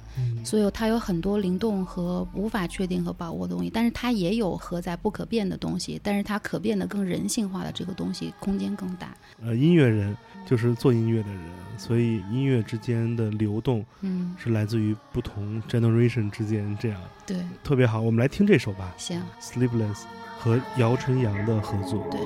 [0.45, 3.71] 所以它有很多灵动和无法确定和把握的东西。
[3.71, 9.15] 但是它也有合在不可变的东西，但是它可变的更人性化的这个东西，空间更大。
[9.43, 10.17] 呃，音乐人
[10.47, 11.43] 就是做音乐的人，
[11.77, 17.01] 所以音乐之间的流动，嗯，是来自于不同 generation 之间这样。
[17.27, 18.95] 对，特别好，我们来听这首吧。
[18.97, 20.03] 行，Sleepless。
[20.45, 21.99] 和姚晨阳的合作。
[22.11, 22.21] 对。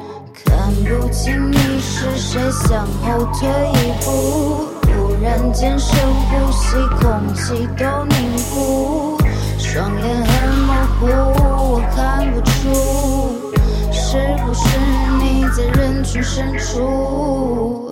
[0.44, 9.16] 看不清你是谁，向后退一步，忽然间深呼吸，空气都凝固，
[9.56, 12.50] 双眼很模糊，我看不出。
[13.92, 14.66] 是不是
[15.20, 17.88] 你在人群深处，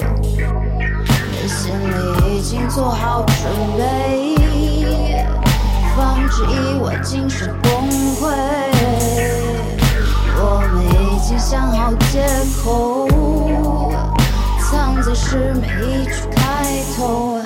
[1.47, 3.37] 心里已经做好准
[3.79, 4.35] 备，
[5.95, 8.66] 防止意外惊世崩溃。
[11.17, 12.23] 已经想好借
[12.63, 13.09] 口，
[14.61, 17.41] 藏在是每一句开头。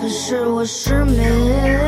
[0.00, 1.79] 可是我失眠。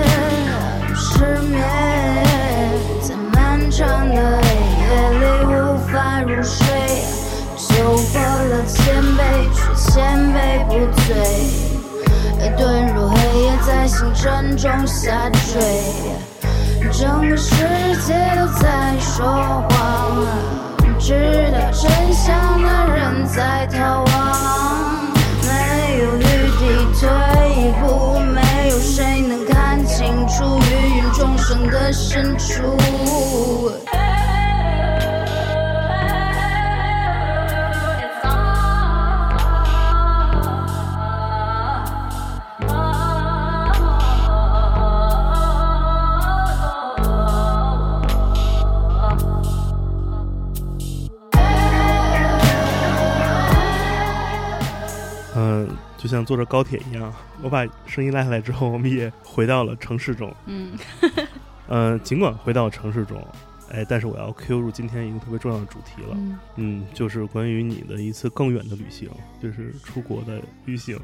[9.93, 10.73] 千杯不
[11.03, 11.15] 醉，
[12.57, 15.61] 遁入黑夜，在星辰中下坠。
[16.91, 17.55] 整个世
[18.07, 19.23] 界都在说
[19.69, 20.25] 谎，
[20.99, 21.13] 知
[21.53, 24.09] 道真相的人在逃亡。
[25.43, 26.63] 没有余地
[26.99, 27.03] 退
[27.61, 32.79] 一步，没有谁能看清楚芸芸众生的深处。
[56.09, 60.35] 像坐着高铁一样，我把声音拉下来之后，我们也回到了城市中。
[60.47, 60.73] 嗯，
[61.69, 63.25] 呃，尽管回到城市中，
[63.71, 66.17] 哎，但是我要 Q 入今天一个特别重要的主题了。
[66.57, 69.09] 嗯，就是关于你的一次更远的旅行，
[69.41, 70.99] 就是出国的旅行。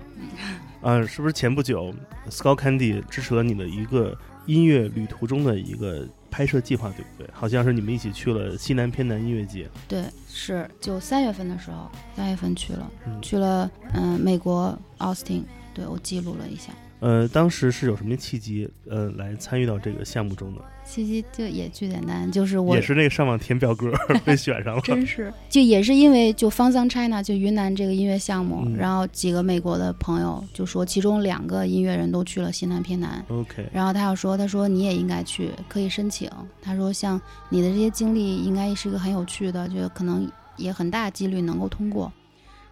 [0.83, 1.95] 啊，是不是前不久
[2.29, 4.17] s c o t Candy 支持了你的一个
[4.49, 6.05] 音乐旅途中的一个？
[6.31, 7.29] 拍摄计划对不对？
[7.33, 9.67] 好像是你们一起去了西南偏南音乐节。
[9.89, 12.91] 对，是就三月份的时候，三月份去了，
[13.23, 15.43] 去了嗯美国奥斯汀。
[15.73, 16.71] 对我记录了一下。
[17.01, 20.61] 呃，当时是有什么契机呃来参与到这个项目中的？
[20.89, 23.93] 契机就也巨简单，就是我也是那个上网填表格
[24.25, 36.31] 被选上了，真是就也是因为就方桑 China 就云南这个音乐项目，然后几个美国的朋友就说，其中两个音乐人都去了西南偏南，OK，然后他要说，他说你也应该去，可以申请。
[36.63, 37.21] 他说像
[37.51, 40.27] 你的这些经历应该是一个很有趣的，就可能
[40.57, 42.11] 也很大几率能够通过。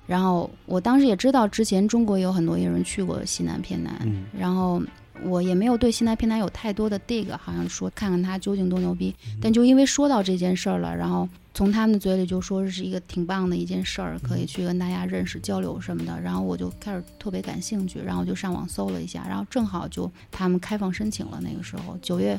[0.06, 3.92] 然后我当时也知道之前中国有很多艺人去过西南偏南，
[4.36, 4.82] 然后。
[5.24, 9.14] 我也没有对西南偏南有太多的 dig，好像说看看他究竟多牛逼。
[9.40, 16.20] 但就因为说到这件事儿了，然后从他们的嘴里就说是一个挺棒的一件事儿，可以去跟大家认识交流什么的。
[16.20, 21.40] 然后我就开始特别感兴趣，然后就上网搜了一下，然后正好就他们开放申请了。
[21.42, 22.38] 那个时候九月，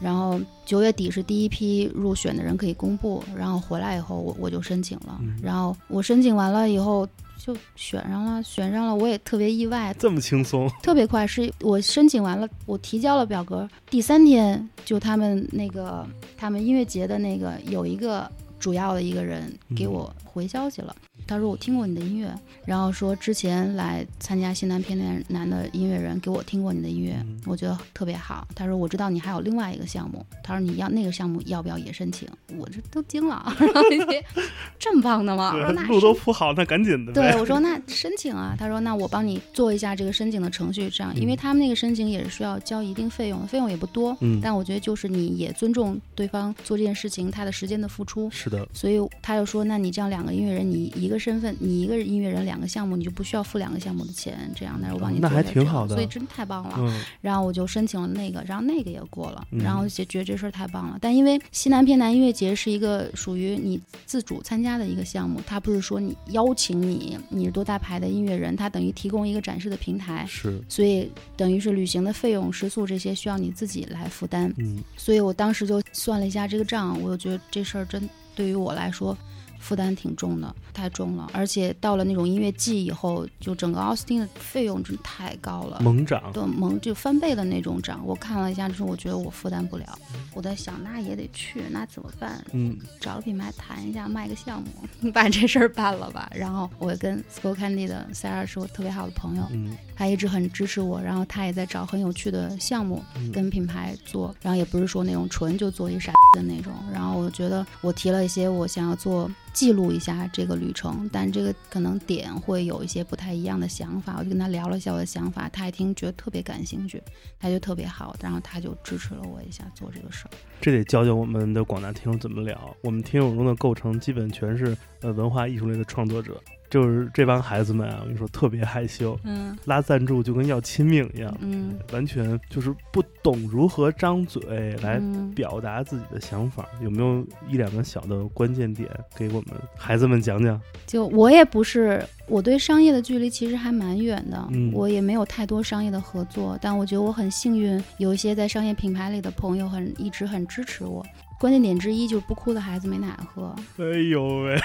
[0.00, 3.22] 然后九月底是第一批入选的人可以公布。
[3.36, 5.20] 然后回来以后，我我就申请了。
[5.42, 7.08] 然后我申请完了以后。
[7.46, 11.24] 就选上了，选上了，我也特别意外，这么轻松，特别快。
[11.24, 16.04] 是我申请完了，我提交了表格，第三天就他们那个
[16.36, 18.28] 他们音乐节的那个有一个
[18.58, 20.96] 主要的一个人给我回消息了。
[21.26, 22.32] 他说我听过你的音乐，
[22.64, 28.46] 然后说之前来参加西南偏南的音乐人给我听过你的音乐，我觉得特别好。
[28.54, 32.28] 他说我知道你还有另外一个项目，他说你要那个项目要不要也申请？
[32.56, 33.54] 我这都惊了，
[34.78, 35.52] 这么棒的吗？
[35.88, 37.12] 路都铺好，那赶紧的。
[37.12, 38.54] 对，我说那申请啊。
[38.58, 44.16] 他说那我帮你做一下这个申请的程序，这样，因为他们那个申请也是需要交一定费用的，费用也不多。
[44.20, 48.30] 嗯，但我觉得就是你也尊重对方做这件事情他的时间的付出。
[48.30, 48.44] 是。
[48.46, 48.68] 是的。
[48.72, 56.74] 所以他又说，那你这样两个音乐人，你一个身份，你一个音乐人两个项目，你就不需要付两个项目的钱，这样，但是我帮你那还挺好的，所以真太棒了。
[56.78, 60.98] 嗯，然后我就申请了那个，然后那个也过了，然后就觉得这事儿太棒了。
[61.00, 74.52] 但因为西南偏南音乐节是一个属于你自主参加的一个项目，它不是说你邀请你，你是多大牌的音乐人，它等于提供一个展示的平台，是，所以等于是旅行的费用、食宿这些需要你自己来负担。
[74.58, 79.16] 嗯，所以我当时就算了一下这个账，我就觉得这事儿真对于我来说。
[79.58, 88.00] 负担挺重的，太重了，而且到了那种音乐季以后，就整个奥斯汀的费用真太高了，猛涨，对，猛就翻倍的那种涨。
[88.04, 89.98] 我看了一下之后，我觉得我负担不了。
[90.34, 92.44] 我在想，那也得去，那怎么办？
[92.52, 96.30] 嗯，找个品牌谈一下，卖个项目， 把这事儿办了吧。
[96.34, 103.02] 然后我跟 School Candy 的 Sarah 是我特别好的朋友，嗯，他一直很支持我，然后他也在找很有趣的项目
[103.32, 106.72] 跟品牌做，然后也不是说那种纯就做一傻的那种。
[106.92, 109.30] 然后我觉得我提了一些我想要做。
[109.56, 117.02] 记录一下这个旅程，但这个可能点会有一些不太一样的想法，我就跟他聊了一下我的想法，他一听觉得特别感兴趣，
[117.40, 120.30] 他就特别好，然后他就支持了我一下做这个事儿。
[120.60, 122.76] 这得教教我们的广大听众怎么聊。
[122.82, 126.38] 我们听友中的构成基本全是呃文化艺术类的创作者。
[126.68, 135.00] 就是这帮孩子们啊，我跟你说特别害羞，嗯，拉赞助就跟要亲命一样，嗯，完全就是不懂如何张嘴来
[135.34, 136.68] 表达自己的想法。
[136.80, 140.60] 有没有一两个小的关键点给我们孩子们讲讲？
[140.86, 151.04] 就我也不是，我对商业的距离其实还蛮远的，嗯，我也没有太多商业的合作，但我觉得我很幸运，有一些在商业品牌里的朋友很一直很支持我。
[151.38, 153.54] 关键点之一就是不哭的孩子没奶喝。
[153.78, 154.58] 哎呦喂！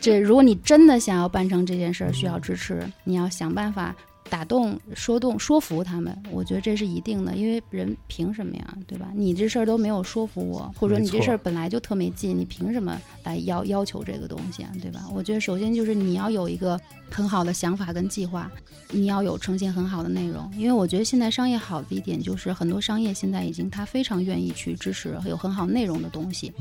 [0.00, 3.94] 这如果你真的想要办成这件事儿，需要支持，你要想办法。
[4.28, 9.10] 打动、说动、说服他们，我觉得这是一定的，因为人凭什么呀，对吧？
[9.14, 15.06] 你这事儿都没有说服我，或者说你这事儿本来就特没劲，你凭什么来要要求这个东西啊，对吧？
[15.12, 16.78] 我觉得首先就是你要有一个
[17.10, 18.50] 很好的想法跟计划，
[18.90, 26.52] 你要有呈现很好的内容，因为我觉得现在商业好的一点就是很多商业现在已经他非常愿意去支持有很好内容的东西。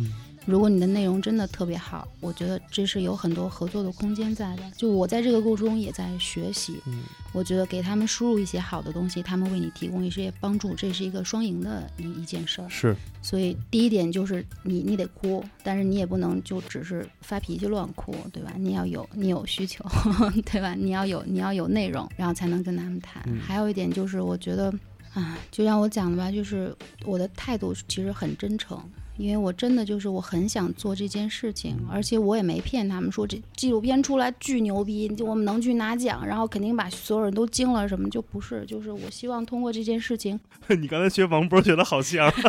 [0.45, 4.63] 如果你的内容真的特别好，我觉得这是有很多合作的空间在的。
[4.77, 12.69] 就我在这个过程中也在学习，嗯，我觉得给他们输入一些好的东西，他们为你提供一些帮助，这是一个双赢的一一件事儿。
[12.69, 18.53] 是，所以第一点就是你你得哭，但是你也不能就只是发脾气乱哭，对吧？
[18.57, 19.83] 你要有你有需求，
[20.45, 20.75] 对吧？
[20.75, 23.23] 你要有你要有内容，然后才能跟他们谈。
[23.39, 24.71] 还有一点就是我觉得
[25.13, 28.79] 啊，就像我讲的吧，就是我的态度其实很真诚。
[29.17, 40.39] 因为我真的就是我很想做这件事情，而且我也没骗他们说这纪录片出来巨牛逼，就我们能去拿奖，然后肯定把所有人都惊了什么，就不是，就是我希望通过这件事情。
[40.79, 42.31] 你刚才学王波学的好像。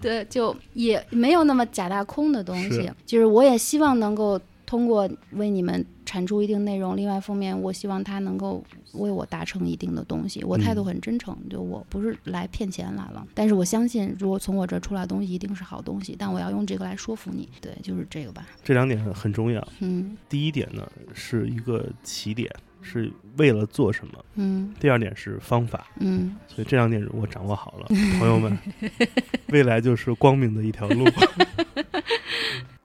[0.00, 4.40] 对，就也没有那么假大空的东西，就是我也希望能够。
[4.68, 10.42] 通过为你们产出一定内容，另外一方面，我希望他能够为我达成一定的东西。
[10.44, 13.26] 我态度很真诚，就我不是来骗钱来了。
[13.34, 16.16] 但是我相信，如果从我这出来的东西一定是好东西。
[16.18, 18.46] 但我要用这个来说服你，对，就是这个吧。
[18.64, 19.66] 这两点很重要。
[19.80, 22.50] 嗯，第一点呢是一个起点，
[22.80, 24.24] 是为了做什么。
[24.36, 24.72] 嗯。
[24.78, 25.88] 第二点是方法。
[25.98, 26.36] 嗯。
[26.46, 27.86] 所以这两点如果掌握好了，
[28.18, 28.56] 朋友们，
[29.50, 31.04] 未来就是光明的一条路。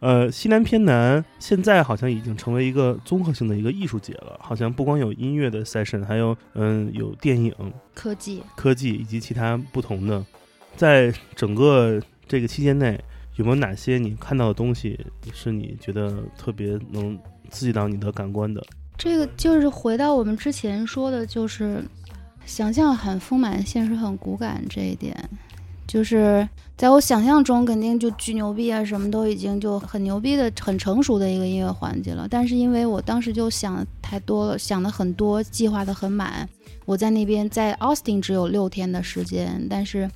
[0.02, 7.54] 呃，西南偏南现在好像已经成为一个综合性的一个艺术节了，好像不光有音乐的 session，还有嗯有电影、
[7.94, 10.26] 科技、科技以及其他不同的。
[10.76, 13.00] 在整个这个期间内，
[13.36, 15.00] 有没有哪些你看到的东西
[15.34, 17.16] 是你觉得特别能
[17.52, 18.66] 刺激到你的感官的？
[18.98, 21.84] 这个就是回到我们之前说的，就是
[22.46, 25.30] 想象很丰满，现实很骨感这一点。
[25.92, 32.26] 就是在我想象中，肯定就巨牛逼啊，什么都已经就很牛逼的、很成熟的一个音乐环节了。
[32.30, 36.48] 但是因为我当时就想的太多了，想的很多，计划的很满。
[36.86, 40.10] 我在那边在 Austin 只有六天的时间，但是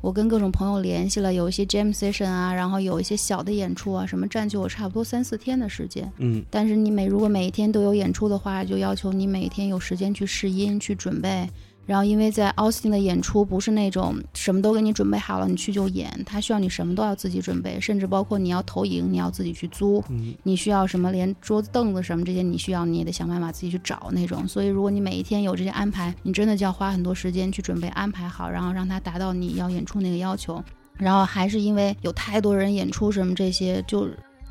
[0.00, 6.12] 我跟各种朋友联系了，有一些 Jam Session 啊，然后有一些小的演出啊，什么占据我差不多三四天的时间。
[6.18, 11.48] 嗯，但是你每如果每一天都有演出的话，就要求你每一天有时间去试音、去准备。
[11.86, 20.02] 然后，因为在 Austin 的演出不是那种什么都给你准备好了，你去就演，他需要你什么都要自己准备，甚至包括你要投影，你要自己去租，
[20.44, 24.46] 你需要什么，连桌子凳子什么这些，你需要你也得想办法自己去找那种。
[24.46, 30.62] 所以，如果你每一天有这些安排，你真的就要花很多时间去准备安排好，然后让它达到你要演出那个要求。
[30.96, 34.08] 然后还是因为有太多人演出什么这些，就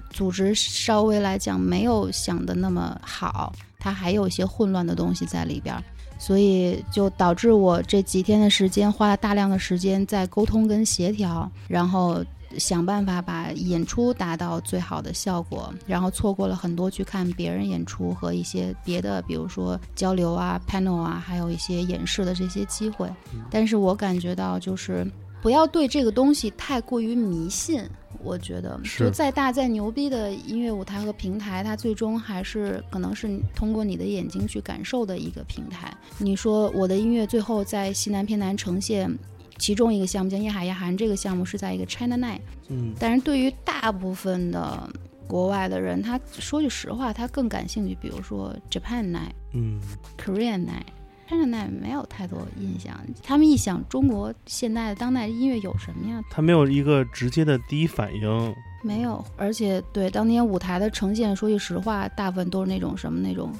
[0.10, 5.74] 组织稍微来讲没有想的那么好，它还有一些混乱的东西在里边。
[6.20, 12.24] 所以就导致我这几天的时间花了大量的时间在沟通跟协调，然后
[12.58, 23.08] 想办法把演出达到最好的效果，然后错过了很多去看别人演出和一些别的，比如说交流啊、panel 啊，还有一些演示的这些机会。
[23.50, 25.08] 但是我感觉到就是
[25.42, 27.84] 不要对这个东西太过于迷信。
[28.22, 35.96] 我觉得，就再大再牛逼的音乐舞台和平台，它最终还是可能是通过你的眼睛去感受的一个平台。
[36.18, 39.10] 你说我的音乐最后在西南偏南呈现。
[39.58, 44.90] 其中一个项目叫夜海夜寒，这个项目是在一个 China Night，嗯，但是对于大部分的
[45.28, 49.82] 国外的人，他说句实话，他更感兴趣，比如说 Japan Night，嗯
[50.18, 50.66] ，Korean
[51.30, 53.00] Night，China Night 没有太多印象。
[53.24, 56.22] 他们一想中国现代的当代音乐有什么呀？
[56.30, 59.24] 他没有一个直接的第一反应，没有。
[59.38, 63.54] 而且对当年舞台的呈现，说句实话，大部分都是那种什么那种。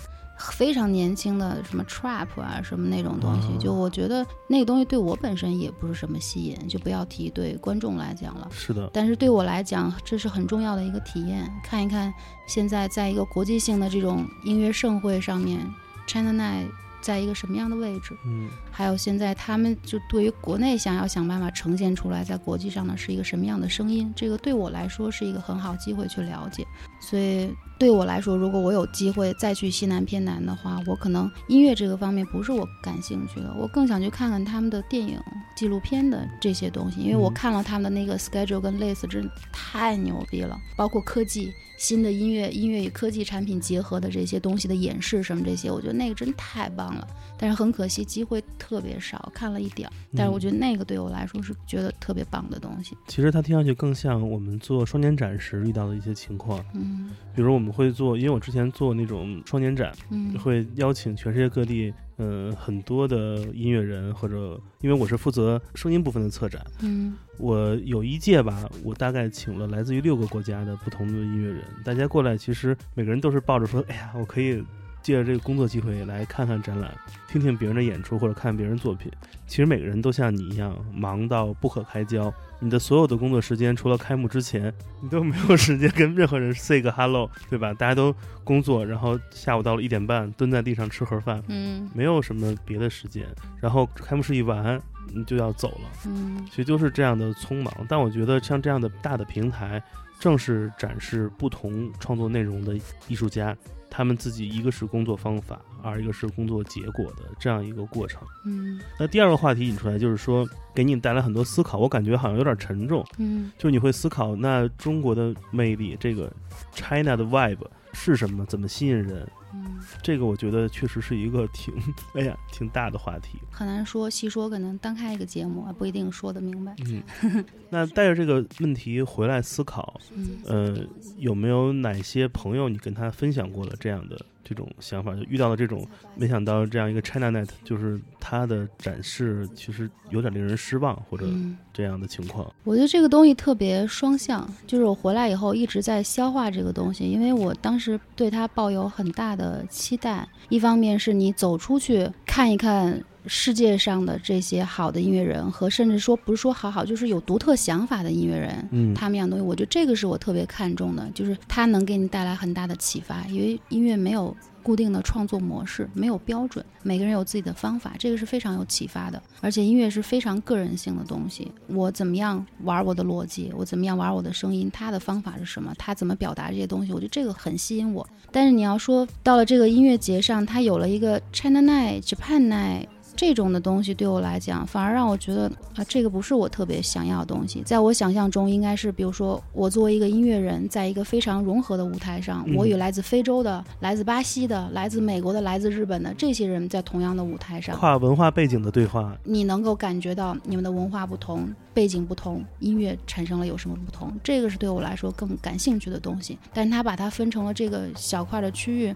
[0.54, 8.48] 非常年轻的什么 trap 啊，什么那种东西，就我觉得那个东西对我本身也不是什么吸引，就不要提对观众来讲了。
[8.50, 11.46] 是的，但是对我来讲，这是很重要的一个体验。
[11.62, 12.14] 看一看
[12.48, 15.60] 现在在一个国际性的这种音乐盛会上面
[16.08, 16.70] ，China Night
[17.02, 18.16] 在一个什么样的位置？
[18.26, 24.12] 嗯，还有现在他们就对于国内想要想办法呈现出来，在国际上呢是一个什么样的声音？
[24.16, 26.66] 这个对我来说是一个很好机会去了解，
[27.00, 27.50] 所以。
[27.80, 35.18] 对我来说，如果我有机会再去西南偏南的话，我可能音乐这个方面不是我感兴趣的，我更想去看看他们的电影、
[35.56, 47.08] 纪录片的这些东西，因为我看了他们的那个 schedule 跟 list，真的太牛逼了，包括科技、新的音乐、音乐与科技产品结合的这些东西的演示什么这些，我觉得那个真太棒了。
[47.40, 49.92] 但是很可惜，机会特别少，看了一点儿。
[50.14, 52.98] 但是我觉得那个对我来说是觉得特别棒的东西。
[53.08, 56.64] 其实它听上去更像我们做双年展时遇到的一些情况。
[56.74, 74.62] 嗯，比如我们会做，因为我之前做那种双年展，嗯，会邀请全世界各地，嗯，很多的音乐人，或者因为我是负责声音部分的策展，嗯，我有一届吧，我大概请了来自于六个国家的不同的音乐人，大家过来，其实每个人都是抱着说，哎呀，我可以。
[75.02, 76.94] 借着这个工作机会来看看展览，
[77.28, 79.12] 听听别人的演出或者看别人作品。
[79.48, 84.72] 其实每个人都像你一样忙到不可开交，你的所有的工作时间除了开幕之前，
[85.02, 87.74] 你都没有时间跟任何人 say 个 hello，对吧？
[87.74, 93.26] 大家都工作，然后下午到了一点半蹲在地上吃盒饭，嗯，没有什么别的时间。
[93.60, 94.80] 然后开幕式一完，
[95.16, 97.74] 你就要走了，嗯，其实就是这样的匆忙。
[97.88, 99.82] 但我觉得像这样的大的平台，
[100.20, 102.78] 正是展示不同创作内容的
[103.08, 103.56] 艺术家。
[103.90, 108.22] 他们自己一个是工作方法，二一个是工作结果的这样一个过程。
[108.46, 111.78] 嗯，那第二个话题引出来就是说，给你带来很多思考。
[111.78, 113.06] 我感觉好像有点沉重。
[113.18, 116.32] 嗯，就你会思考，那中国的魅力，这个
[116.74, 118.46] China 的 vibe 是什么？
[118.46, 119.28] 怎么吸引人？
[119.54, 121.74] 嗯，这个我觉得确实是一个挺，
[122.14, 123.40] 哎呀，挺大的话题。
[123.52, 126.76] 很难说细说，可能单开一个节目不一定说得明白。
[126.86, 130.78] 嗯， 那带着这个问题回来思考，嗯，呃，
[131.18, 134.26] 有没有哪些朋友你跟他分享过了这样的？
[134.50, 141.28] 这种想法就遇到了这种，没想到这样一个 China Net，就是它的展示其实有点令人失望，或者
[141.72, 142.52] 这样的情况。
[142.64, 150.28] 我觉得这个东西特别双向，就是我回来以后一直在消化这个东西，因为我当时对它抱有很大的期待。
[150.50, 164.36] 一方面是你走出去看一看世界上的这些好的音乐人，和甚至说不是说好好，就是有独特想法的音乐人，嗯，他们样东西，我觉得这个是我特别看重的，就是他能给你带来很大的启发，因为音乐没有。
[164.62, 169.20] 固定的创作模式没有标准，每个人有自己的方法，这个是非常有启发的。
[169.40, 178.08] 而且音乐是非常个人性的东西，我怎么样玩我的逻辑，我怎么样玩我的声音，他的方法是什么，他怎么表达这些东西，我觉得这个很吸引我。
[178.32, 182.86] 但是你要说到了这个音乐节上，他有了一个 China Night、Japan Night。
[183.20, 187.62] 这种的东西对我来讲，反而让我觉得啊，这个不是我特别想要的东西。
[187.64, 204.18] 在我想象中，应该是比如说，我作为一个音乐人，在一个非常融合的舞台上，我与来自非洲的、来自巴西的、来自美国的、来自日本的这些人在同样的舞台上，跨文化背景的对话，你能够感觉到你们的文化不同、背景不同，音乐产生了有什么不同？
[204.24, 206.40] 这个是对我来说更感兴趣的东西。
[206.54, 208.96] 但是他把它分成了这个小块的区域。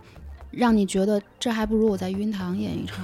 [0.56, 3.04] 让你觉得这还不如我在晕堂演一场，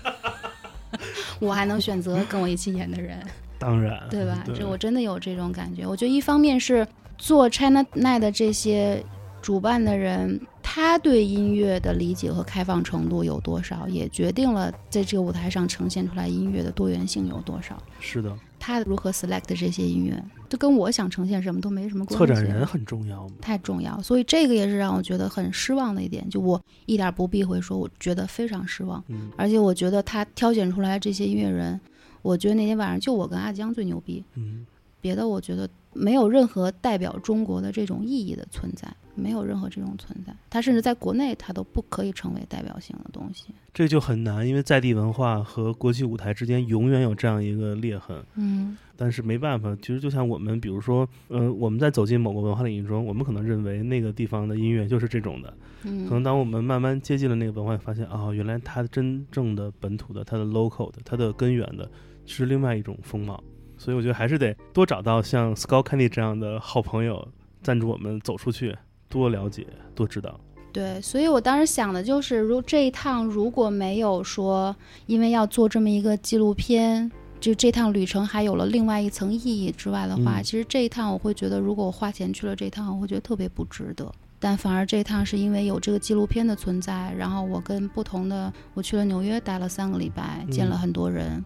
[1.40, 3.18] 我还能选择跟我一起演的人，
[3.58, 4.44] 当然，对吧？
[4.54, 5.86] 这我真的有这种感觉。
[5.86, 6.86] 我觉得一方面是
[7.18, 9.02] 做 China Night 的这些
[9.42, 10.40] 主办的人，
[10.72, 17.76] 他对音乐的理解和开放程度有多少，也决定了在这个舞台上呈现出来音乐的多元性有多少。
[17.98, 18.32] 是的。
[18.56, 22.24] 他如何 select 这些音乐，就跟我想呈现什么都没什么关系。
[22.24, 24.00] 策展人很重要，太重要。
[24.00, 26.30] 所以这个也是让我觉得很失望的一点。
[26.30, 29.02] 就我一点不避讳说，我觉得非常失望。
[29.08, 31.80] 嗯，而且我觉得他挑选出来这些音乐人，
[32.22, 34.22] 我觉得那天晚上就我跟阿江最牛逼。
[34.36, 34.64] 嗯，
[35.00, 38.88] 别的我觉得没有任何代表中国的这种意义的存在。
[39.16, 43.48] 没有任何这种存在，它甚至在国内它都不可以成为代表性的东西。
[43.74, 48.24] 这就很难，因为在地文化和国际舞台之间永远有这样一个裂痕。
[48.36, 55.52] 嗯，但是没办法，其实就像我们，比如说，呃，我们在走进某个文化领域中，我们可能认为那个地方的音乐就是这种的。
[55.82, 61.90] 嗯，可能当我们慢慢接近了那个文化，发现啊，原来它真正的本土的、它的 local 的、它的根源的
[62.24, 63.42] 是另外一种风貌。
[63.80, 67.26] 所以我觉得还是得多找到像 Scott Kenny 这样的好朋友，
[67.62, 68.76] 赞助我们走出去。
[69.08, 70.38] 多了解，多知道。
[70.70, 74.76] 对，所以我当时想的就是，如这一趟如果没有说，
[75.06, 77.10] 因为要做这么一个纪录片，
[77.40, 84.12] 就这趟旅程还有了另外一层意义之外的话，其实这一趟我会觉得，如果我花钱去了这趟，我会觉得特别不值得。
[84.38, 91.42] 但反而这一趟是因为有这个纪录片的存在，然后我跟不同的，我去了纽约待了三个礼拜，见了很多人，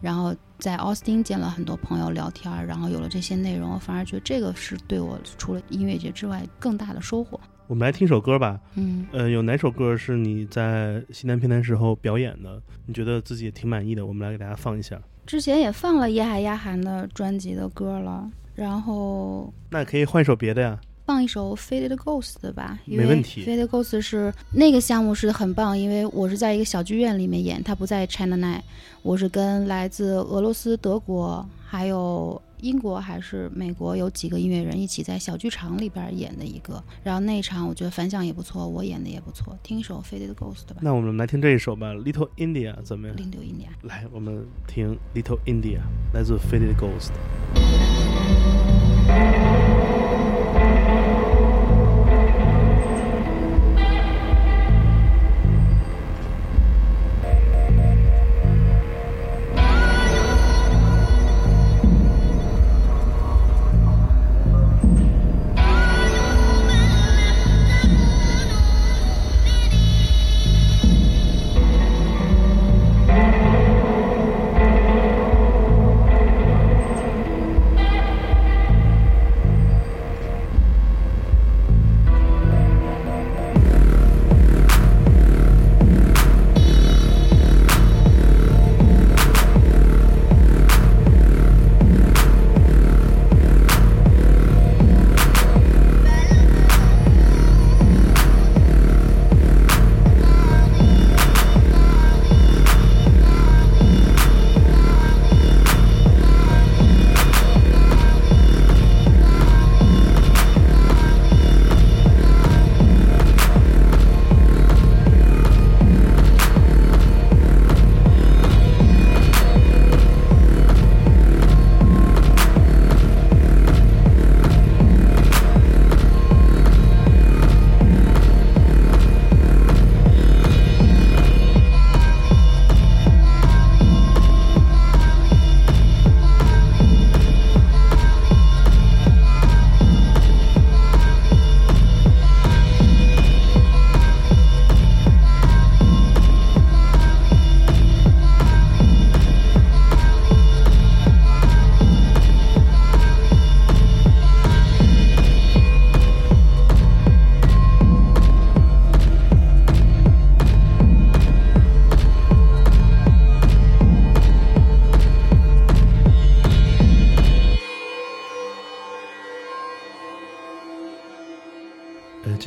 [0.00, 7.38] 然后在奥斯汀见了很多朋友聊天，然后有了这些内容，我反而觉得这个是对我除了音乐节之外更大的收获。
[7.66, 8.58] 我们来听首歌吧。
[8.74, 12.60] 嗯，呃，有哪首歌是你在西南偏南时候表演的？
[12.86, 14.04] 你觉得自己也挺满意的？
[14.04, 15.00] 我们来给大家放一下。
[15.24, 20.80] 之前也放了叶海亚涵的专辑的歌了，然后那可以换一首别的呀。
[21.10, 23.44] 放一首《Faded Ghost》的吧，没问题。
[23.44, 28.60] 《Faded Ghost》是那个项目是很棒，因为我是在一个小剧院里面演，它不在 China Night，
[29.02, 32.40] 我是跟来自俄罗斯、德国还有。
[32.62, 39.58] 英国还是美国有几个音乐人一起在小剧场里边演的一个，然后那一场我觉得反响也不错，我演的也不错。
[39.62, 40.76] 听一首《Faded Ghost》吧。
[40.82, 43.68] 那我们来听这一首吧，《Little India》怎么样？Little India。
[43.80, 45.78] 来，我们听《Little India》，
[46.12, 47.12] 来自《Faded Ghost》。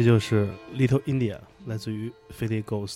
[0.03, 2.95] 这就是 Little India，来自于 Fided Ghost，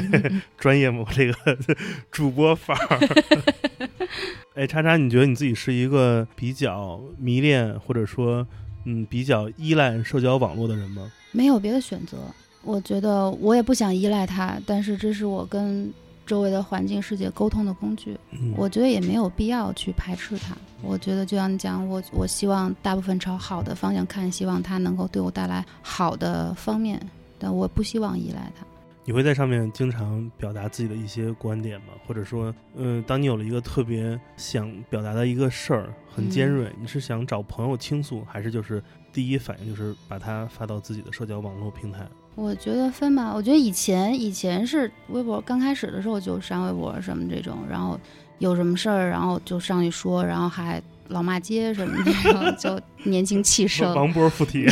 [0.58, 1.06] 专业吗？
[1.10, 1.58] 这个
[2.12, 2.98] 主播范儿。
[4.54, 8.46] 哎，叉叉，你觉得你自己是一个比较迷恋或者说
[8.84, 11.10] 嗯比较依赖社交网络的人吗？
[11.32, 12.18] 没有别的选择，
[12.62, 15.90] 我觉得我也不想依赖它，但是这是我跟。
[16.32, 18.18] 周围的环境世界沟通的工具，
[18.56, 20.56] 我觉得也没有必要去排斥它。
[20.80, 26.98] 我觉得就像你讲，我我希望大部分朝好的方向看，希望它能够对我带来好的方面，
[27.38, 28.64] 但我不希望依赖它。
[29.04, 31.88] 你会在上面经常表达自己的一些观点吗？
[32.06, 42.08] 或者说，嗯，当你有了一个特别想表达的一个事儿，很尖锐，你是想找朋友倾诉，还是就是第一反应就是把它发到自己的社交网络平台？
[42.34, 47.98] 我觉得分吧，我觉得以前以前是微博刚开始的时候就上微博什么这种，然后
[48.38, 54.66] 有什么事儿然后就上去说，然后还老骂街什么的，然后就年轻气盛，王波附体，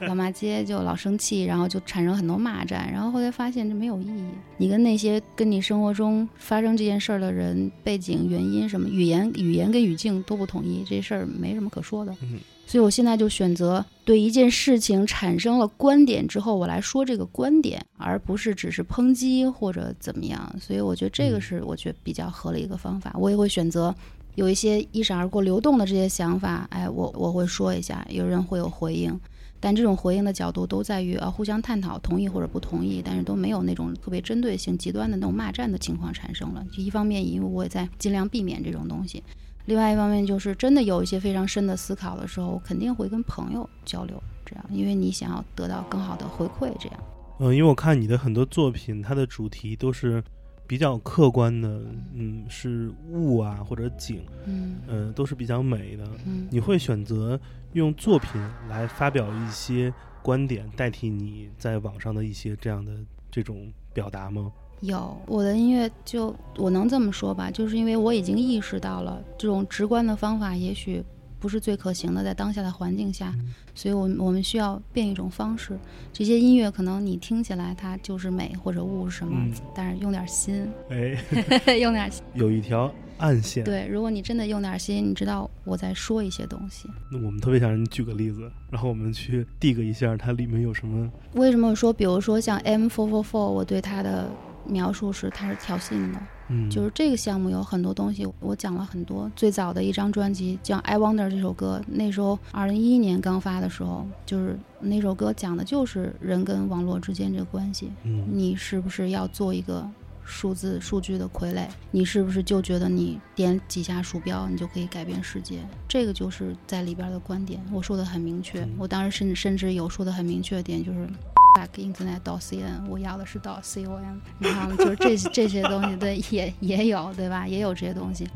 [0.00, 4.24] 老骂街就老生气，然后就产生很多骂战，然后后来发现这没有意义。
[4.56, 12.14] 你跟那些跟你生活中发生这件事儿的人，背景原因什么语言语言跟语境都不统一，这事儿没什么可说的。
[12.22, 20.54] 嗯，所以我现在就选择对一件事情产生了观点之后，我来说这个观点，而不是只是抨击或者怎么样。
[20.60, 23.14] 所以我觉得这个是我觉得比较合理一个方法。
[23.18, 23.94] 我也会选择。
[24.34, 29.18] 有一些一闪而过、流动的这些想法，哎，我我会说一下，有人会有回应，
[29.58, 36.62] 但这种回应的角度都在于啊互相探讨，同意或者不同意，但是都没有那种特别针对性、极端的那种骂战的情况产生了。
[36.70, 39.22] 就一方面，因为我也在尽量避免这种东西；，
[39.66, 46.98] 另外一方面，就是真的有一些非常深的思考的时候，我肯定会跟朋友交流，这样，因为你想要得到更好的回馈，这样。
[47.38, 50.24] 嗯，因为我看你的很多作品，它的主题都是。
[50.68, 51.80] 比较客观的，
[52.12, 56.04] 嗯，是物啊或者景，嗯，呃，都是比较美的。
[56.24, 57.38] 嗯，你会选择
[57.74, 58.32] 用作品
[58.68, 59.94] 来发表一些
[60.24, 62.92] 观点，代替你在网上的一些这样的
[63.30, 64.50] 这种表达吗？
[64.80, 71.04] 有，我的音乐就我能这么说吧，就是因为我已经意识到了这种直观的方法，也许。
[71.38, 73.32] 不是最可行的，在当下的环境下，
[73.74, 75.78] 所以，我我们需要变一种方式。
[76.10, 83.62] 这些音乐可能你听起来它就是美或者物什么，但是用点心，哎 用点心，有一条暗线。
[83.62, 86.88] 对，如果你真的用点心，你知道我在说一些东西。
[87.12, 91.08] 那我们特别想让你举个例子，然后我们去 dig 一下它里面有什么。
[91.34, 94.28] 为什么说，比如说像 M four four four，我对它的
[94.68, 96.18] 描述是它是挑衅的。
[96.48, 99.28] 嗯，就是这个项目有很多东西，我讲了很多。
[99.34, 107.90] 最早的一张专辑叫《I Wonder》这首歌，那时候二零一一年刚发的时候，就是那首歌讲的就是人跟网络之间这个关系。
[108.04, 109.84] 嗯，你是不是要做一个
[110.24, 111.66] 数字数据的傀儡？
[111.90, 115.58] 你是不是就觉得你点几下鼠标你就可以改变世界？
[115.88, 118.64] 这个就是在里边的观点，我说的很明确。
[118.78, 121.08] 我当时甚甚至有说的很明确的点就是。
[121.56, 127.48] Back internet 到 cn，我要的是到 com，你看，就是这 这些东西，对，也也有，对吧？
[127.48, 128.28] 也有这些东西。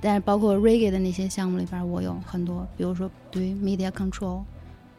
[0.00, 4.42] 但是包括 reggae 的那些项目里边，我有很多，比如说对于 media control，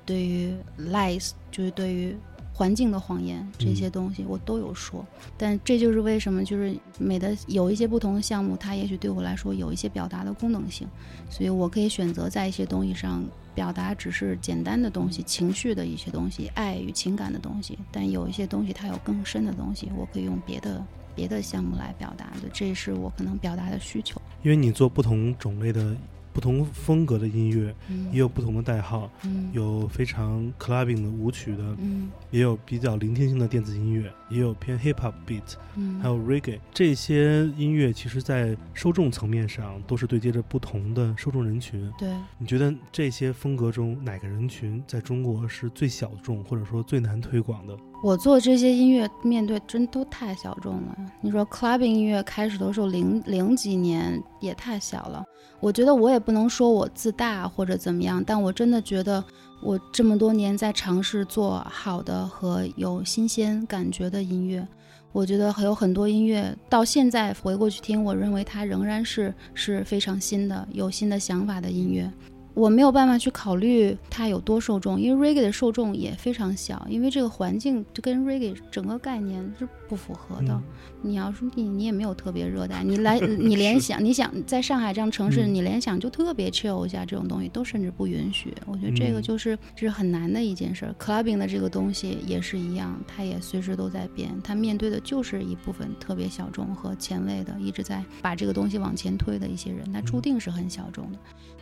[0.05, 0.53] 对于
[0.91, 2.15] lies，就是对于
[2.53, 5.03] 环境的谎言这些东西，我都有说。
[5.35, 10.87] 但这就是为什么，就是美的有一些不同的项目，它也许对我来说有一些表达的功能性，
[11.29, 13.23] 所以我可以选择在一些东西上。
[13.55, 17.79] 表达只是简单的东西，情绪的一些东西，爱与情感的东西。
[17.91, 20.85] 但有一些东西它有更深的东西，我可以用别的
[21.15, 24.21] 别的项目来表达的，这是我可能表达的需求。
[24.43, 25.95] 因为你做不同种类的。
[26.35, 41.89] 不同风格的音乐，嗯，也有不同的代号，嗯，有非常 clubbing 的舞曲的，嗯，也有比较聆听性的电子音乐，也有偏 hip hop beat，嗯，还有 reggae 这些音乐，其实在受众层面上都是对接着不同的受众人群。
[41.97, 47.73] 对，你觉得这些风格中哪个人群在中国是最小众，或者说最难推广的？
[48.05, 50.95] 我做这些音乐，面对真都太小众了。
[51.21, 55.25] 你说 clubbing 音乐开始的时候，零零几年也太小了。
[55.59, 59.23] 我觉得我也不能说我自大或者怎么样，但我真的觉得
[59.59, 64.67] 我这么多年在尝试做好的和有新鲜感觉的音乐。
[65.11, 72.07] 我觉得还有很多音乐到现在回过去听，我认为它仍然是是非常新的、有新的想法的音乐。
[72.55, 80.59] 我没有办法去考虑它有多受众，因为 reggae 的受众也非常小，因为这个环境就跟 reggae 整个概念是不符合的。
[81.01, 88.53] 你要说你你也没有特别热带，你来 你联想，你想在上海这样城市，你联想就特别 chill 一下这种东西都甚至不允许。
[88.65, 90.95] 我觉得这个就是这是很难的一件事。
[90.97, 101.17] clubbing 的这个东西也是一样，它也随时都在变，它面对的就是一部分特别小众和前卫的，一直在把这个东西往前推的一些人，它注定是很小众的。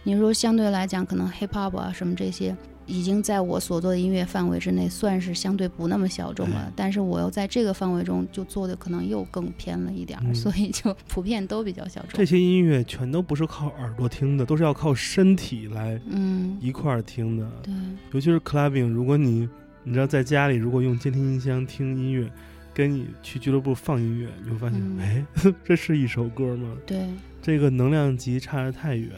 [0.05, 2.55] 你说相对来讲，可能 hip hop 啊什么这些，
[2.85, 6.71] 已经在我所做的音乐范围之内，算是相对不那么小众了。
[6.75, 12.11] 但是我又在这个范围中就做的可能又更偏了一点，所以就普遍都比较小众。
[12.13, 17.49] 这些音乐全都不是靠耳朵听的，都是要靠身体来嗯一块儿听的。
[17.63, 17.73] 对，
[18.11, 19.47] 尤其是 clubbing，如果你
[19.83, 22.29] 你知道在家里如果用监听音箱听音乐，
[22.73, 25.25] 跟你去俱乐部放音乐，你会发现，哎，
[25.63, 26.75] 这是一首歌吗？
[26.85, 27.07] 对。
[27.41, 29.11] 这个能量级差得太远，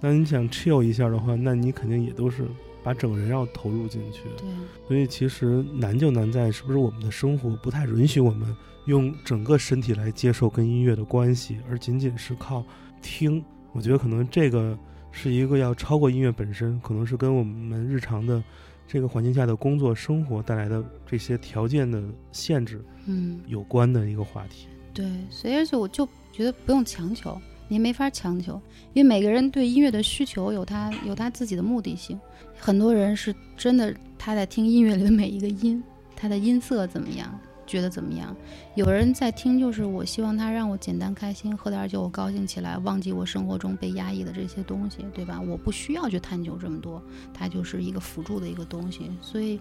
[0.00, 2.44] 那你想 chill 一下的话，那你肯定也都是
[2.82, 4.22] 把整个人要投入进去。
[4.36, 4.48] 对，
[4.86, 8.54] 所以其实难就难在是不是我们的生活不太允许我们
[8.86, 12.64] 用整个身体来接受跟音乐的关系，而仅仅是靠
[13.02, 13.44] 听。
[13.72, 14.76] 我觉得可能这个
[15.12, 18.42] 是一个要超过音乐本身，可能是跟我们日常的
[18.86, 22.02] 这个环境下的工作生活带来的这些条件的
[22.32, 24.68] 限制，嗯，有关的一个话题。
[24.94, 27.38] 对，所以而且我就觉得不用强求。
[27.68, 28.60] 你没法强求，
[28.94, 32.18] 因为每个人对音乐的需求有他有他自己的目的性。
[32.58, 35.82] 很多人是真的他在听音乐里的每一个音，
[36.16, 38.34] 他的音色怎么样，觉得怎么样？
[38.74, 45.40] 有人在听，就是我希望他让我简单开心，喝点酒我高兴起来，忘记我生活中被压抑的这些东西，对吧？
[45.40, 47.00] 我不需要去探究这么多，
[47.32, 49.60] 它就是一个辅助的一个东西，所以。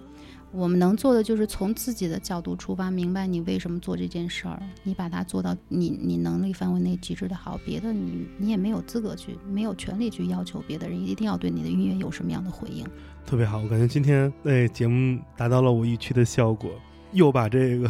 [0.51, 12.85] 我们能做的就是从自己的角度出发，明白你为什么做这件事儿，你把它做到你你能力范围内极致的好，别的你你也没有资格去，没有权利去要求别的人一定要对你的音乐有什么样的回应。
[13.25, 16.71] 特别好，我感觉今天那节目达到了我预期的效果，
[17.11, 17.89] 又把这个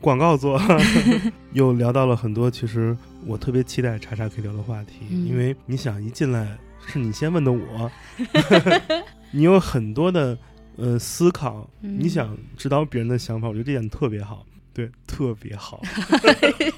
[0.00, 0.60] 广告做，
[1.54, 7.90] 又聊到了很多其实我特别期待叉叉可以聊的话题，因为你想一进来是你先问的我，
[9.30, 10.36] 你有很多的。
[10.76, 15.80] 呃，思考，你想知道别人的想法，我觉得这点特别好，对，特别好，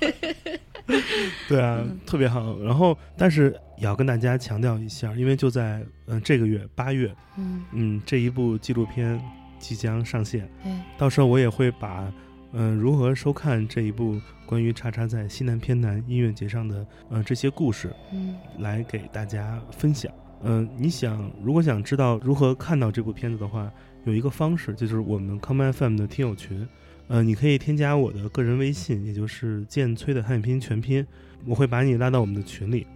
[1.49, 2.59] 对啊，特别好。
[2.63, 7.65] 然后，但是也要跟大家强调一下，因为就在嗯这个月八月，嗯。
[7.73, 9.21] 嗯，这一部纪录片
[9.59, 12.13] 即将上线，嗯，到时候我也会把
[12.53, 20.13] 嗯如何收看这一部关于叉叉在西南偏南音乐节上的呃这些故事，嗯，来给大家分享。
[20.43, 23.71] 嗯，你想如果想知道如何看到这部片子的话。
[24.05, 26.67] 有一个方式，就是我们 Come FM 的听友群，
[27.09, 31.07] 呃，你可以添加我的个人微信，也就是剑崔的汉语拼音全拼，
[31.45, 32.87] 我会把你拉到我们的群里，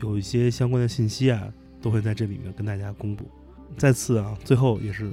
[0.00, 3.28] 有一些相关的信息啊，都会在这里面跟大家公布。
[3.76, 5.10] 再次啊，最后也是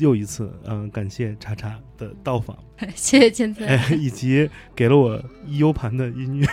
[0.00, 2.56] 又一次，嗯，感谢叉叉的到访，
[2.96, 6.46] 谢谢剑崔， 以及给了我 U 盘的音乐，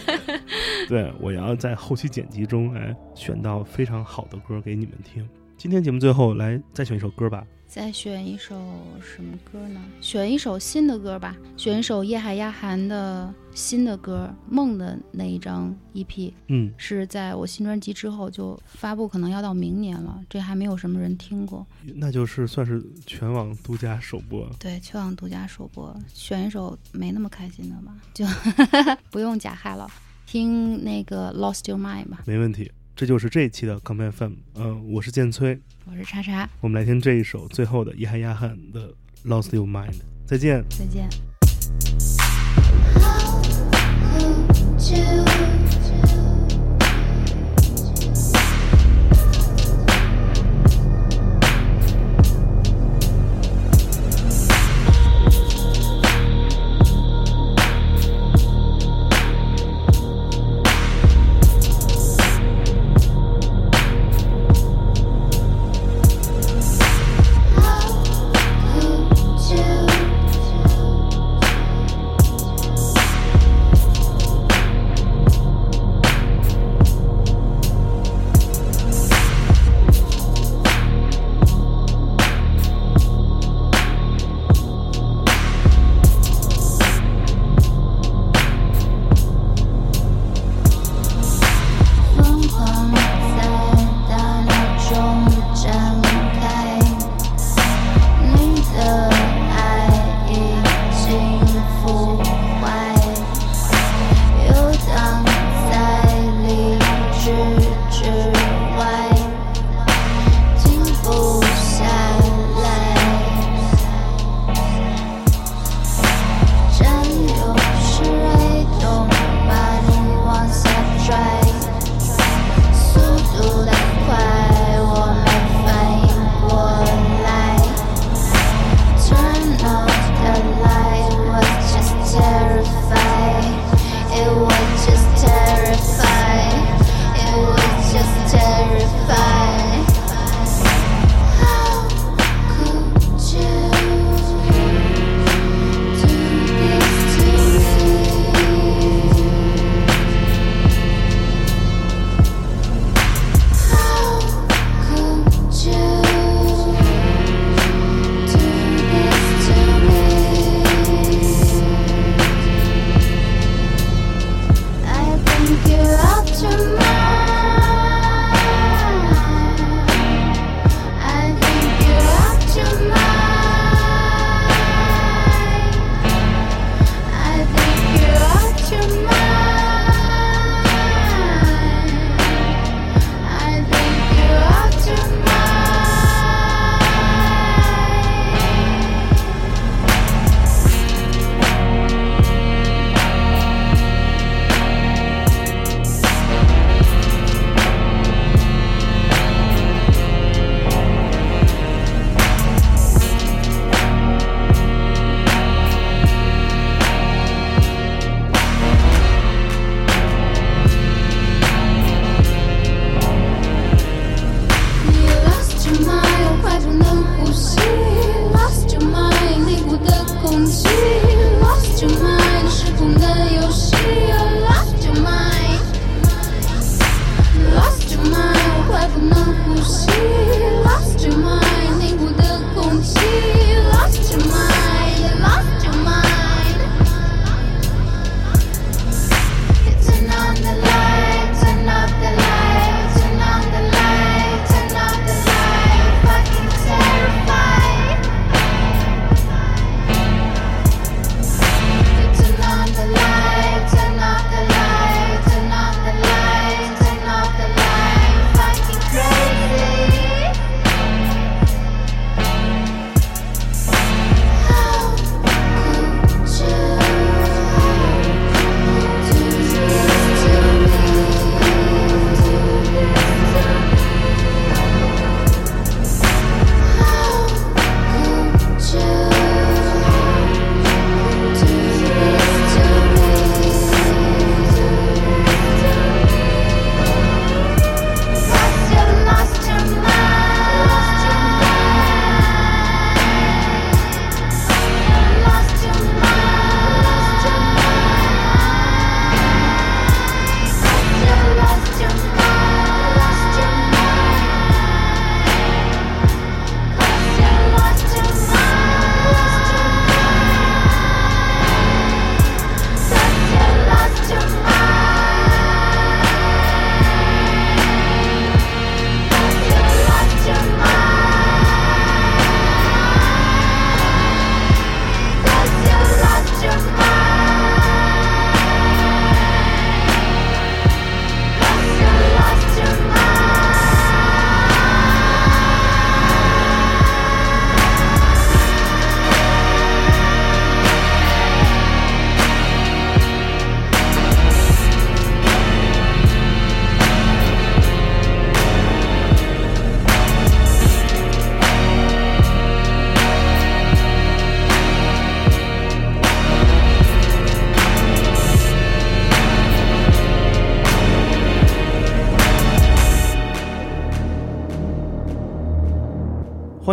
[0.88, 5.26] 对我要在后期剪辑中哎选到非常好的歌给你们听。
[5.56, 7.46] 今天节目最后来再选一首歌吧。
[7.66, 8.54] 再选一首
[9.00, 9.80] 什么歌呢？
[10.00, 11.36] 选一首新的歌吧。
[11.56, 16.32] 选一首叶海亚涵的新的歌，《梦》的那一张 EP。
[16.48, 20.20] 嗯，是在我新专辑之后就发布，可能要到明年了。
[20.28, 21.64] 这还没有什么人听过。
[21.94, 24.48] 那就是算是全网独家首播。
[24.58, 25.96] 对，全网独家首播。
[26.12, 28.26] 选一首没那么开心的吧，就
[29.10, 29.88] 不用假嗨了，
[30.26, 32.22] 听那个《Lost Your Mind》吧。
[32.26, 32.70] 没问题。
[32.96, 38.94] 这就是这一期的 Come FM，嗯，我是建崔，我是叉叉，我们来听这一首最后的伊海亚汉的
[39.24, 41.08] Lost Your Mind，再见，再见。
[44.84, 45.53] to